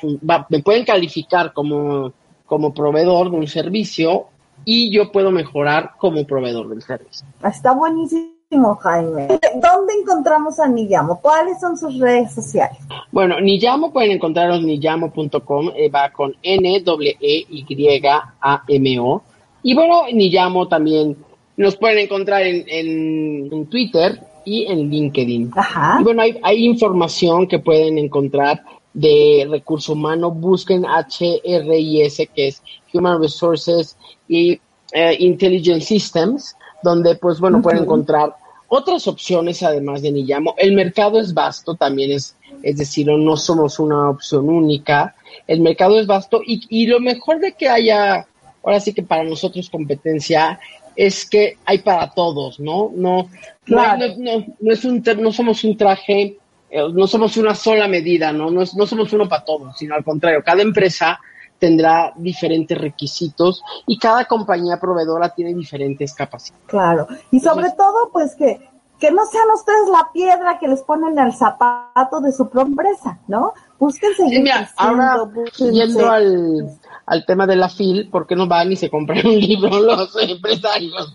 [0.49, 2.13] me pueden calificar como,
[2.47, 4.27] como proveedor de un servicio
[4.65, 7.27] y yo puedo mejorar como proveedor del servicio.
[7.43, 8.34] Está buenísimo
[8.77, 9.27] Jaime.
[9.29, 11.21] ¿Dónde encontramos a Niyamo?
[11.21, 12.79] ¿Cuáles son sus redes sociales?
[13.11, 18.07] Bueno, Niyamo pueden encontrarnos niyamo.com, eh, va con N, W, E, Y,
[18.41, 19.23] A, M, O.
[19.63, 21.17] Y bueno, Niyamo también
[21.57, 25.53] Nos pueden encontrar en, en, Twitter y en LinkedIn.
[25.57, 25.99] Ajá.
[26.01, 28.63] Y bueno, hay, hay información que pueden encontrar
[28.95, 33.97] de recurso humano, busquen HRIS, que es Human Resources
[34.29, 34.61] y
[34.93, 38.37] eh, Intelligent Systems, donde pues bueno, pueden encontrar
[38.75, 40.55] otras opciones además de Niyamo.
[40.59, 45.15] El mercado es vasto, también es, es decir, no somos una opción única.
[45.47, 48.27] El mercado es vasto y, y lo mejor de que haya,
[48.63, 50.59] ahora sí que para nosotros competencia,
[50.97, 52.93] es que hay para todos, ¿no?
[52.95, 53.29] No,
[53.67, 56.37] no, no, no, es un, no somos un traje
[56.71, 58.51] eh, no somos una sola medida, ¿no?
[58.51, 61.21] No, no somos uno para todos, sino al contrario, cada empresa
[61.59, 66.65] tendrá diferentes requisitos y cada compañía proveedora tiene diferentes capacidades.
[66.67, 71.19] Claro, y sobre todo, pues que, que no sean ustedes la piedra que les ponen
[71.19, 73.53] al zapato de su propia empresa, ¿no?
[73.79, 74.29] Búsquense.
[74.29, 78.77] Sí, mira, ahora yendo al, al tema de la FIL, ¿por qué no van y
[78.77, 81.15] se compran un libro los empresarios?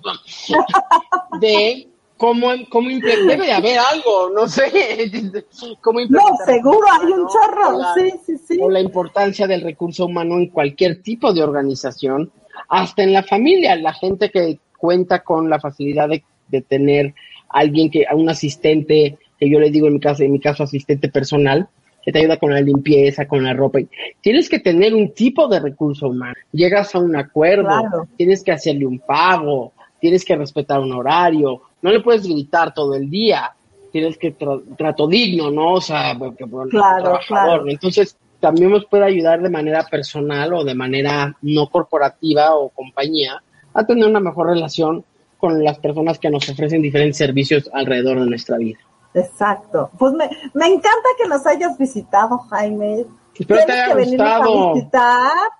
[1.39, 1.88] de
[2.19, 4.65] ¿Cómo, cómo debe de haber algo, no sé,
[5.81, 8.59] cómo No, seguro hay un chorro, sí, sí, sí.
[8.61, 12.29] O la importancia del recurso humano en cualquier tipo de organización,
[12.67, 17.13] hasta en la familia, la gente que cuenta con la facilidad de, de tener
[17.47, 20.63] alguien que, a un asistente, que yo le digo en mi caso, en mi caso
[20.63, 21.69] asistente personal,
[22.03, 23.79] que te ayuda con la limpieza, con la ropa.
[24.19, 26.35] Tienes que tener un tipo de recurso humano.
[26.51, 31.91] Llegas a un acuerdo, tienes que hacerle un pago, tienes que respetar un horario, no
[31.91, 33.53] le puedes gritar todo el día,
[33.91, 34.35] tienes que
[34.77, 35.73] trato digno, ¿no?
[35.73, 37.69] O sea, porque, claro, claro.
[37.69, 43.41] Entonces, también nos puede ayudar de manera personal o de manera no corporativa o compañía
[43.73, 45.03] a tener una mejor relación
[45.37, 48.79] con las personas que nos ofrecen diferentes servicios alrededor de nuestra vida.
[49.13, 49.89] Exacto.
[49.97, 53.05] Pues me, me encanta que nos hayas visitado, Jaime.
[53.37, 54.73] Espero te haya gustado.
[54.73, 55.58] A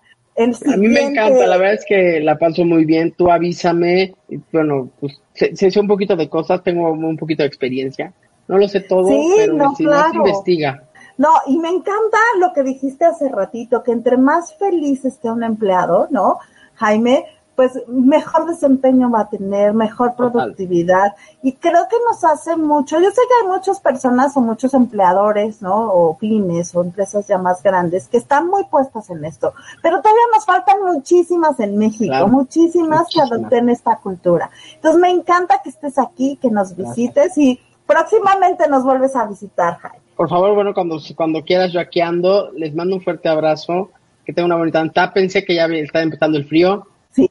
[0.78, 3.14] mí me encanta, la verdad es que la paso muy bien.
[3.18, 4.14] Tú avísame.
[4.52, 8.14] Bueno, pues sé, sé un poquito de cosas, tengo un poquito de experiencia.
[8.48, 10.84] No lo sé todo, pero no, si no investiga.
[11.18, 15.44] No, y me encanta lo que dijiste hace ratito, que entre más feliz esté un
[15.44, 16.40] empleado, ¿no?
[16.76, 17.26] Jaime,
[17.60, 21.14] pues mejor desempeño va a tener, mejor productividad.
[21.44, 23.02] Y creo que nos hace mucho.
[23.02, 25.92] Yo sé que hay muchas personas o muchos empleadores, ¿no?
[25.92, 29.54] O pymes o empresas ya más grandes que están muy puestas en esto.
[29.84, 34.50] Pero todavía nos faltan muchísimas en México, muchísimas, que adopten esta cultura.
[34.76, 39.80] Entonces me encanta que estés aquí, que nos visites y próximamente nos vuelves a visitar,
[39.80, 40.00] Jaime.
[40.16, 42.52] Por favor, bueno, cuando, cuando quieras, yo aquí ando.
[42.54, 43.90] Les mando un fuerte abrazo.
[44.24, 45.12] Que tenga una bonita.
[45.14, 46.86] Pensé que ya está empezando el frío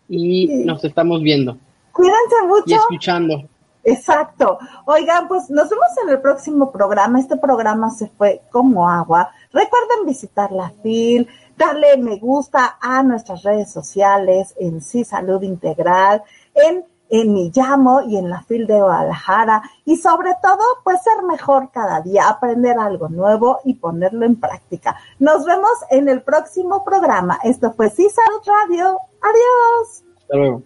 [0.09, 1.57] y nos estamos viendo.
[1.93, 2.65] Cuídense mucho.
[2.67, 3.49] Y escuchando.
[3.85, 4.59] Exacto.
[4.85, 7.21] Oigan, pues nos vemos en el próximo programa.
[7.21, 9.31] Este programa se fue como agua.
[9.53, 11.27] Recuerden visitar la FIL,
[11.57, 16.23] darle me gusta a nuestras redes sociales en Sí Salud Integral,
[16.55, 21.25] en en mi llamo y en la FIL de Guadalajara y sobre todo pues ser
[21.25, 24.97] mejor cada día, aprender algo nuevo y ponerlo en práctica.
[25.19, 27.39] Nos vemos en el próximo programa.
[27.43, 28.99] Esto fue Sí Salud Radio.
[29.21, 30.05] Adiós.
[30.23, 30.63] Hasta luego.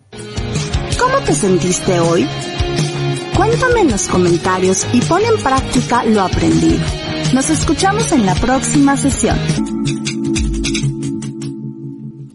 [0.99, 2.29] ¿Cómo te sentiste hoy?
[3.37, 6.85] Cuéntame en los comentarios y pon en práctica lo aprendido.
[7.35, 9.39] Nos escuchamos en la próxima sesión.